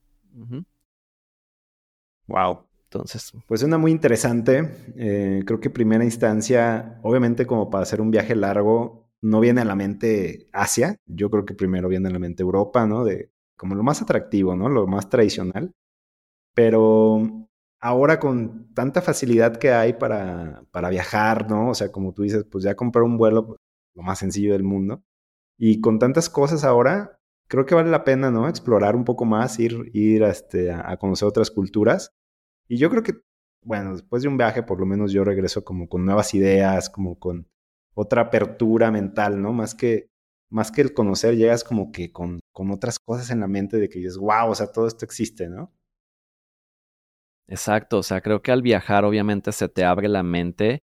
Wow. 2.27 2.67
Entonces, 2.83 3.33
pues 3.47 3.63
una 3.63 3.77
muy 3.77 3.91
interesante. 3.91 4.93
Eh, 4.95 5.41
creo 5.45 5.59
que 5.59 5.69
primera 5.69 6.03
instancia, 6.03 6.99
obviamente 7.01 7.45
como 7.45 7.69
para 7.69 7.83
hacer 7.83 7.99
un 7.99 8.11
viaje 8.11 8.35
largo, 8.35 9.06
no 9.21 9.39
viene 9.39 9.61
a 9.61 9.65
la 9.65 9.75
mente 9.75 10.47
Asia. 10.53 10.97
Yo 11.05 11.29
creo 11.29 11.45
que 11.45 11.53
primero 11.53 11.89
viene 11.89 12.09
a 12.09 12.11
la 12.11 12.19
mente 12.19 12.43
Europa, 12.43 12.85
¿no? 12.85 13.03
De 13.03 13.31
como 13.57 13.75
lo 13.75 13.83
más 13.83 14.01
atractivo, 14.01 14.55
¿no? 14.55 14.69
Lo 14.69 14.87
más 14.87 15.09
tradicional. 15.09 15.71
Pero 16.53 17.47
ahora 17.79 18.19
con 18.19 18.73
tanta 18.73 19.01
facilidad 19.01 19.57
que 19.57 19.71
hay 19.71 19.93
para, 19.93 20.63
para 20.71 20.89
viajar, 20.89 21.49
¿no? 21.49 21.69
O 21.69 21.75
sea, 21.75 21.91
como 21.91 22.13
tú 22.13 22.23
dices, 22.23 22.45
pues 22.49 22.63
ya 22.63 22.75
comprar 22.75 23.03
un 23.03 23.17
vuelo, 23.17 23.57
lo 23.95 24.03
más 24.03 24.19
sencillo 24.19 24.53
del 24.53 24.63
mundo. 24.63 25.03
Y 25.57 25.81
con 25.81 25.99
tantas 25.99 26.29
cosas 26.29 26.63
ahora, 26.63 27.19
creo 27.47 27.65
que 27.65 27.75
vale 27.75 27.89
la 27.89 28.03
pena, 28.03 28.31
¿no? 28.31 28.47
Explorar 28.47 28.95
un 28.95 29.05
poco 29.05 29.25
más, 29.25 29.59
ir, 29.59 29.89
ir 29.93 30.23
este, 30.23 30.71
a 30.71 30.97
conocer 30.97 31.27
otras 31.27 31.51
culturas. 31.51 32.11
Y 32.67 32.77
yo 32.77 32.89
creo 32.89 33.03
que, 33.03 33.13
bueno, 33.63 33.93
después 33.93 34.23
de 34.23 34.29
un 34.29 34.37
viaje, 34.37 34.63
por 34.63 34.79
lo 34.79 34.85
menos 34.85 35.11
yo 35.11 35.23
regreso 35.23 35.63
como 35.63 35.87
con 35.89 36.05
nuevas 36.05 36.33
ideas, 36.33 36.89
como 36.89 37.17
con 37.19 37.47
otra 37.97 38.21
apertura 38.21 38.91
mental, 38.91 39.41
¿no? 39.41 39.53
Más 39.53 39.73
que, 39.73 40.11
más 40.51 40.71
que 40.71 40.81
el 40.81 40.93
conocer, 40.93 41.35
llegas 41.35 41.63
como 41.63 41.91
que 41.91 42.11
con, 42.11 42.39
con 42.53 42.69
otras 42.69 42.99
cosas 42.99 43.31
en 43.31 43.39
la 43.39 43.47
mente 43.47 43.77
de 43.77 43.89
que 43.89 43.97
dices, 43.97 44.17
wow, 44.17 44.51
o 44.51 44.55
sea, 44.55 44.71
todo 44.71 44.87
esto 44.87 45.03
existe, 45.03 45.49
¿no? 45.49 45.73
Exacto, 47.47 47.97
o 47.97 48.03
sea, 48.03 48.21
creo 48.21 48.43
que 48.43 48.51
al 48.51 48.61
viajar 48.61 49.03
obviamente 49.03 49.51
se 49.51 49.67
te 49.67 49.83
abre 49.83 50.09
la 50.09 50.21
mente 50.21 50.83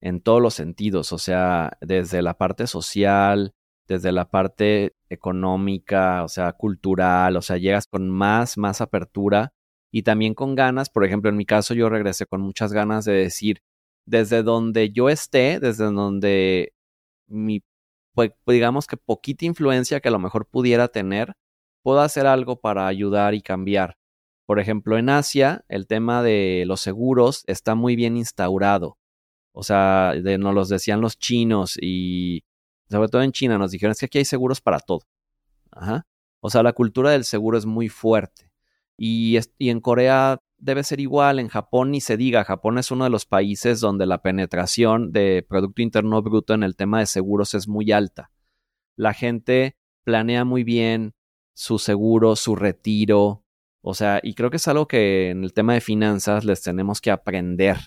en 0.00 0.20
todos 0.20 0.40
los 0.40 0.54
sentidos, 0.54 1.12
o 1.12 1.18
sea, 1.18 1.72
desde 1.80 2.22
la 2.22 2.38
parte 2.38 2.68
social, 2.68 3.54
desde 3.88 4.12
la 4.12 4.30
parte 4.30 4.92
económica, 5.08 6.22
o 6.22 6.28
sea, 6.28 6.52
cultural, 6.52 7.36
o 7.36 7.42
sea, 7.42 7.56
llegas 7.56 7.88
con 7.88 8.08
más, 8.08 8.56
más 8.56 8.80
apertura 8.80 9.52
y 9.90 10.02
también 10.04 10.34
con 10.34 10.54
ganas, 10.54 10.90
por 10.90 11.04
ejemplo, 11.04 11.28
en 11.28 11.36
mi 11.36 11.44
caso 11.44 11.74
yo 11.74 11.88
regresé 11.88 12.26
con 12.26 12.40
muchas 12.40 12.72
ganas 12.72 13.04
de 13.04 13.14
decir, 13.14 13.62
desde 14.06 14.42
donde 14.42 14.90
yo 14.90 15.08
esté, 15.08 15.60
desde 15.60 15.84
donde 15.84 16.74
mi, 17.26 17.62
pues, 18.14 18.32
digamos 18.46 18.86
que 18.86 18.96
poquita 18.96 19.44
influencia 19.44 20.00
que 20.00 20.08
a 20.08 20.12
lo 20.12 20.18
mejor 20.18 20.46
pudiera 20.46 20.88
tener, 20.88 21.34
puedo 21.82 22.00
hacer 22.00 22.26
algo 22.26 22.60
para 22.60 22.86
ayudar 22.86 23.34
y 23.34 23.42
cambiar. 23.42 23.96
Por 24.46 24.60
ejemplo, 24.60 24.98
en 24.98 25.08
Asia, 25.08 25.64
el 25.68 25.86
tema 25.86 26.22
de 26.22 26.64
los 26.66 26.80
seguros 26.80 27.44
está 27.46 27.74
muy 27.74 27.96
bien 27.96 28.16
instaurado. 28.16 28.98
O 29.52 29.62
sea, 29.62 30.14
de, 30.14 30.38
nos 30.38 30.54
los 30.54 30.68
decían 30.68 31.00
los 31.00 31.18
chinos 31.18 31.76
y 31.80 32.44
sobre 32.90 33.08
todo 33.08 33.22
en 33.22 33.32
China 33.32 33.58
nos 33.58 33.70
dijeron 33.70 33.92
es 33.92 34.00
que 34.00 34.06
aquí 34.06 34.18
hay 34.18 34.24
seguros 34.24 34.60
para 34.60 34.80
todo. 34.80 35.00
Ajá. 35.70 36.06
O 36.40 36.50
sea, 36.50 36.62
la 36.62 36.72
cultura 36.72 37.10
del 37.10 37.24
seguro 37.24 37.56
es 37.56 37.66
muy 37.66 37.88
fuerte. 37.88 38.50
Y, 38.96 39.38
en 39.58 39.80
Corea 39.80 40.40
debe 40.62 40.84
ser 40.84 41.00
igual, 41.00 41.40
en 41.40 41.48
Japón 41.48 41.90
ni 41.90 42.00
se 42.00 42.16
diga, 42.16 42.44
Japón 42.44 42.78
es 42.78 42.92
uno 42.92 43.04
de 43.04 43.10
los 43.10 43.26
países 43.26 43.80
donde 43.80 44.06
la 44.06 44.22
penetración 44.22 45.12
de 45.12 45.44
Producto 45.46 45.82
Interno 45.82 46.22
Bruto 46.22 46.54
en 46.54 46.62
el 46.62 46.76
tema 46.76 47.00
de 47.00 47.06
seguros 47.06 47.54
es 47.54 47.66
muy 47.66 47.90
alta. 47.90 48.30
La 48.96 49.12
gente 49.12 49.76
planea 50.04 50.44
muy 50.44 50.62
bien 50.62 51.14
su 51.54 51.80
seguro, 51.80 52.36
su 52.36 52.54
retiro, 52.54 53.44
o 53.82 53.94
sea, 53.94 54.20
y 54.22 54.34
creo 54.34 54.50
que 54.50 54.58
es 54.58 54.68
algo 54.68 54.86
que 54.86 55.30
en 55.30 55.42
el 55.42 55.52
tema 55.52 55.74
de 55.74 55.80
finanzas 55.80 56.44
les 56.44 56.62
tenemos 56.62 57.00
que 57.00 57.10
aprender, 57.10 57.78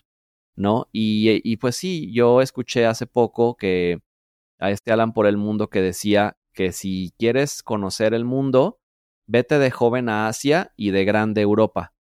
¿no? 0.55 0.89
Y, 0.91 1.39
y 1.49 1.55
pues 1.55 1.77
sí, 1.77 2.11
yo 2.13 2.41
escuché 2.41 2.85
hace 2.85 3.07
poco 3.07 3.55
que 3.55 4.01
a 4.59 4.69
este 4.71 4.91
Alan 4.91 5.13
por 5.13 5.27
el 5.27 5.37
mundo 5.37 5.69
que 5.69 5.81
decía 5.81 6.37
que 6.51 6.73
si 6.73 7.13
quieres 7.17 7.63
conocer 7.63 8.13
el 8.13 8.25
mundo, 8.25 8.81
vete 9.27 9.59
de 9.59 9.71
joven 9.71 10.09
a 10.09 10.27
Asia 10.27 10.73
y 10.75 10.91
de 10.91 11.05
grande 11.05 11.39
Europa. 11.41 11.94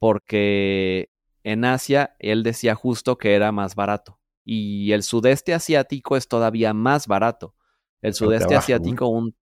Porque 0.00 1.10
en 1.44 1.64
Asia 1.64 2.16
él 2.18 2.42
decía 2.42 2.74
justo 2.74 3.16
que 3.16 3.34
era 3.34 3.52
más 3.52 3.76
barato. 3.76 4.18
Y 4.44 4.90
el 4.90 5.04
sudeste 5.04 5.54
asiático 5.54 6.16
es 6.16 6.26
todavía 6.26 6.74
más 6.74 7.06
barato. 7.06 7.54
El 8.02 8.14
sudeste 8.14 8.56
asiático, 8.56 9.06
un, 9.06 9.36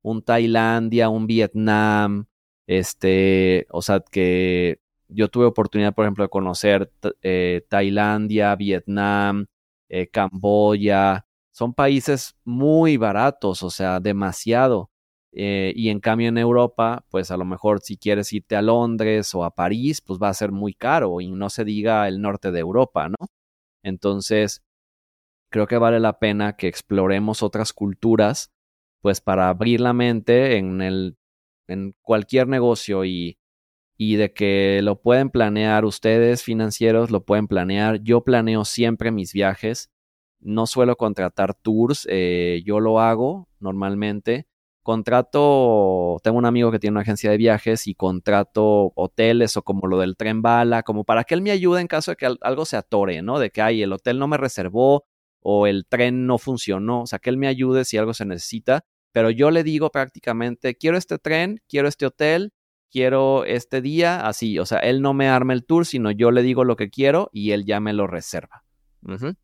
un 0.00 0.22
Tailandia, 0.22 1.10
un 1.10 1.26
Vietnam, 1.26 2.26
este, 2.66 3.66
o 3.70 3.82
sea, 3.82 4.00
que 4.00 4.80
yo 5.08 5.28
tuve 5.28 5.46
oportunidad, 5.46 5.94
por 5.94 6.04
ejemplo, 6.04 6.24
de 6.24 6.28
conocer 6.28 6.92
eh, 7.22 7.66
Tailandia, 7.68 8.54
Vietnam, 8.56 9.46
eh, 9.88 10.08
Camboya. 10.08 11.26
Son 11.50 11.74
países 11.74 12.36
muy 12.44 12.96
baratos, 12.96 13.62
o 13.62 13.70
sea, 13.70 14.00
demasiado. 14.00 14.90
Eh, 15.32 15.72
y 15.76 15.90
en 15.90 16.00
cambio 16.00 16.28
en 16.28 16.38
Europa, 16.38 17.04
pues 17.10 17.30
a 17.30 17.36
lo 17.36 17.44
mejor 17.44 17.80
si 17.80 17.96
quieres 17.96 18.32
irte 18.32 18.56
a 18.56 18.62
Londres 18.62 19.34
o 19.34 19.44
a 19.44 19.54
París, 19.54 20.00
pues 20.00 20.18
va 20.20 20.30
a 20.30 20.34
ser 20.34 20.52
muy 20.52 20.74
caro 20.74 21.20
y 21.20 21.28
no 21.30 21.50
se 21.50 21.64
diga 21.64 22.08
el 22.08 22.20
norte 22.20 22.50
de 22.50 22.60
Europa, 22.60 23.08
¿no? 23.08 23.28
Entonces, 23.82 24.62
creo 25.50 25.66
que 25.66 25.78
vale 25.78 26.00
la 26.00 26.18
pena 26.18 26.56
que 26.56 26.68
exploremos 26.68 27.42
otras 27.42 27.72
culturas, 27.72 28.52
pues 29.02 29.20
para 29.20 29.48
abrir 29.48 29.80
la 29.80 29.92
mente 29.92 30.56
en, 30.56 30.82
el, 30.82 31.16
en 31.68 31.94
cualquier 32.02 32.48
negocio 32.48 33.04
y, 33.04 33.38
y 33.96 34.16
de 34.16 34.32
que 34.32 34.80
lo 34.82 35.00
pueden 35.00 35.30
planear 35.30 35.84
ustedes 35.84 36.42
financieros, 36.42 37.10
lo 37.10 37.24
pueden 37.24 37.48
planear. 37.48 38.02
Yo 38.02 38.24
planeo 38.24 38.64
siempre 38.64 39.10
mis 39.12 39.32
viajes, 39.32 39.90
no 40.40 40.66
suelo 40.66 40.96
contratar 40.96 41.54
tours, 41.54 42.06
eh, 42.10 42.62
yo 42.64 42.80
lo 42.80 43.00
hago 43.00 43.48
normalmente 43.60 44.47
contrato, 44.88 46.16
tengo 46.22 46.38
un 46.38 46.46
amigo 46.46 46.72
que 46.72 46.78
tiene 46.78 46.92
una 46.92 47.02
agencia 47.02 47.30
de 47.30 47.36
viajes 47.36 47.86
y 47.86 47.94
contrato 47.94 48.94
hoteles 48.96 49.54
o 49.58 49.62
como 49.62 49.86
lo 49.86 49.98
del 49.98 50.16
tren 50.16 50.40
bala, 50.40 50.82
como 50.82 51.04
para 51.04 51.24
que 51.24 51.34
él 51.34 51.42
me 51.42 51.50
ayude 51.50 51.82
en 51.82 51.88
caso 51.88 52.12
de 52.12 52.16
que 52.16 52.34
algo 52.40 52.64
se 52.64 52.78
atore, 52.78 53.20
¿no? 53.20 53.38
De 53.38 53.50
que, 53.50 53.60
ay, 53.60 53.82
el 53.82 53.92
hotel 53.92 54.18
no 54.18 54.28
me 54.28 54.38
reservó 54.38 55.04
o 55.40 55.66
el 55.66 55.84
tren 55.86 56.26
no 56.26 56.38
funcionó, 56.38 57.02
o 57.02 57.06
sea, 57.06 57.18
que 57.18 57.28
él 57.28 57.36
me 57.36 57.48
ayude 57.48 57.84
si 57.84 57.98
algo 57.98 58.14
se 58.14 58.24
necesita, 58.24 58.86
pero 59.12 59.28
yo 59.28 59.50
le 59.50 59.62
digo 59.62 59.90
prácticamente, 59.90 60.74
quiero 60.74 60.96
este 60.96 61.18
tren, 61.18 61.60
quiero 61.68 61.86
este 61.86 62.06
hotel, 62.06 62.54
quiero 62.90 63.44
este 63.44 63.82
día, 63.82 64.26
así, 64.26 64.58
o 64.58 64.64
sea, 64.64 64.78
él 64.78 65.02
no 65.02 65.12
me 65.12 65.28
arma 65.28 65.52
el 65.52 65.66
tour, 65.66 65.84
sino 65.84 66.12
yo 66.12 66.30
le 66.30 66.40
digo 66.40 66.64
lo 66.64 66.76
que 66.76 66.88
quiero 66.88 67.28
y 67.30 67.50
él 67.50 67.66
ya 67.66 67.78
me 67.78 67.92
lo 67.92 68.06
reserva. 68.06 68.64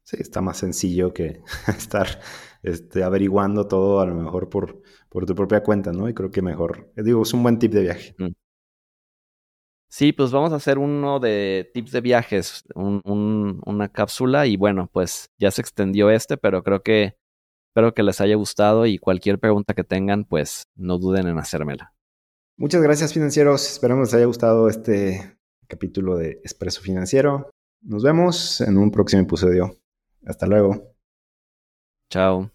Sí, 0.04 0.16
está 0.18 0.40
más 0.40 0.56
sencillo 0.56 1.12
que 1.12 1.42
estar 1.68 2.18
este, 2.64 3.04
averiguando 3.04 3.68
todo 3.68 4.00
a 4.00 4.06
lo 4.06 4.14
mejor 4.14 4.48
por, 4.48 4.80
por 5.10 5.26
tu 5.26 5.34
propia 5.34 5.62
cuenta, 5.62 5.92
¿no? 5.92 6.08
Y 6.08 6.14
creo 6.14 6.30
que 6.30 6.40
mejor, 6.40 6.90
eh, 6.96 7.02
digo, 7.02 7.22
es 7.22 7.32
un 7.34 7.42
buen 7.42 7.58
tip 7.58 7.72
de 7.72 7.82
viaje. 7.82 8.16
Sí, 9.90 10.12
pues 10.12 10.32
vamos 10.32 10.52
a 10.52 10.56
hacer 10.56 10.78
uno 10.78 11.20
de 11.20 11.70
tips 11.74 11.92
de 11.92 12.00
viajes, 12.00 12.64
una 12.74 13.88
cápsula 13.92 14.46
y 14.46 14.56
bueno, 14.56 14.88
pues 14.90 15.30
ya 15.38 15.50
se 15.50 15.60
extendió 15.60 16.10
este, 16.10 16.36
pero 16.38 16.64
creo 16.64 16.82
que 16.82 17.16
espero 17.68 17.92
que 17.92 18.02
les 18.02 18.20
haya 18.22 18.34
gustado 18.34 18.86
y 18.86 18.98
cualquier 18.98 19.38
pregunta 19.38 19.74
que 19.74 19.84
tengan, 19.84 20.24
pues 20.24 20.64
no 20.74 20.98
duden 20.98 21.28
en 21.28 21.38
hacérmela. 21.38 21.94
Muchas 22.56 22.82
gracias 22.82 23.12
financieros, 23.12 23.70
esperamos 23.70 24.08
les 24.08 24.14
haya 24.14 24.26
gustado 24.26 24.68
este 24.68 25.36
capítulo 25.68 26.16
de 26.16 26.40
Expreso 26.42 26.80
Financiero. 26.80 27.50
Nos 27.82 28.02
vemos 28.02 28.62
en 28.62 28.78
un 28.78 28.90
próximo 28.90 29.22
episodio. 29.22 29.76
Hasta 30.24 30.46
luego. 30.46 30.93
Chao. 32.10 32.50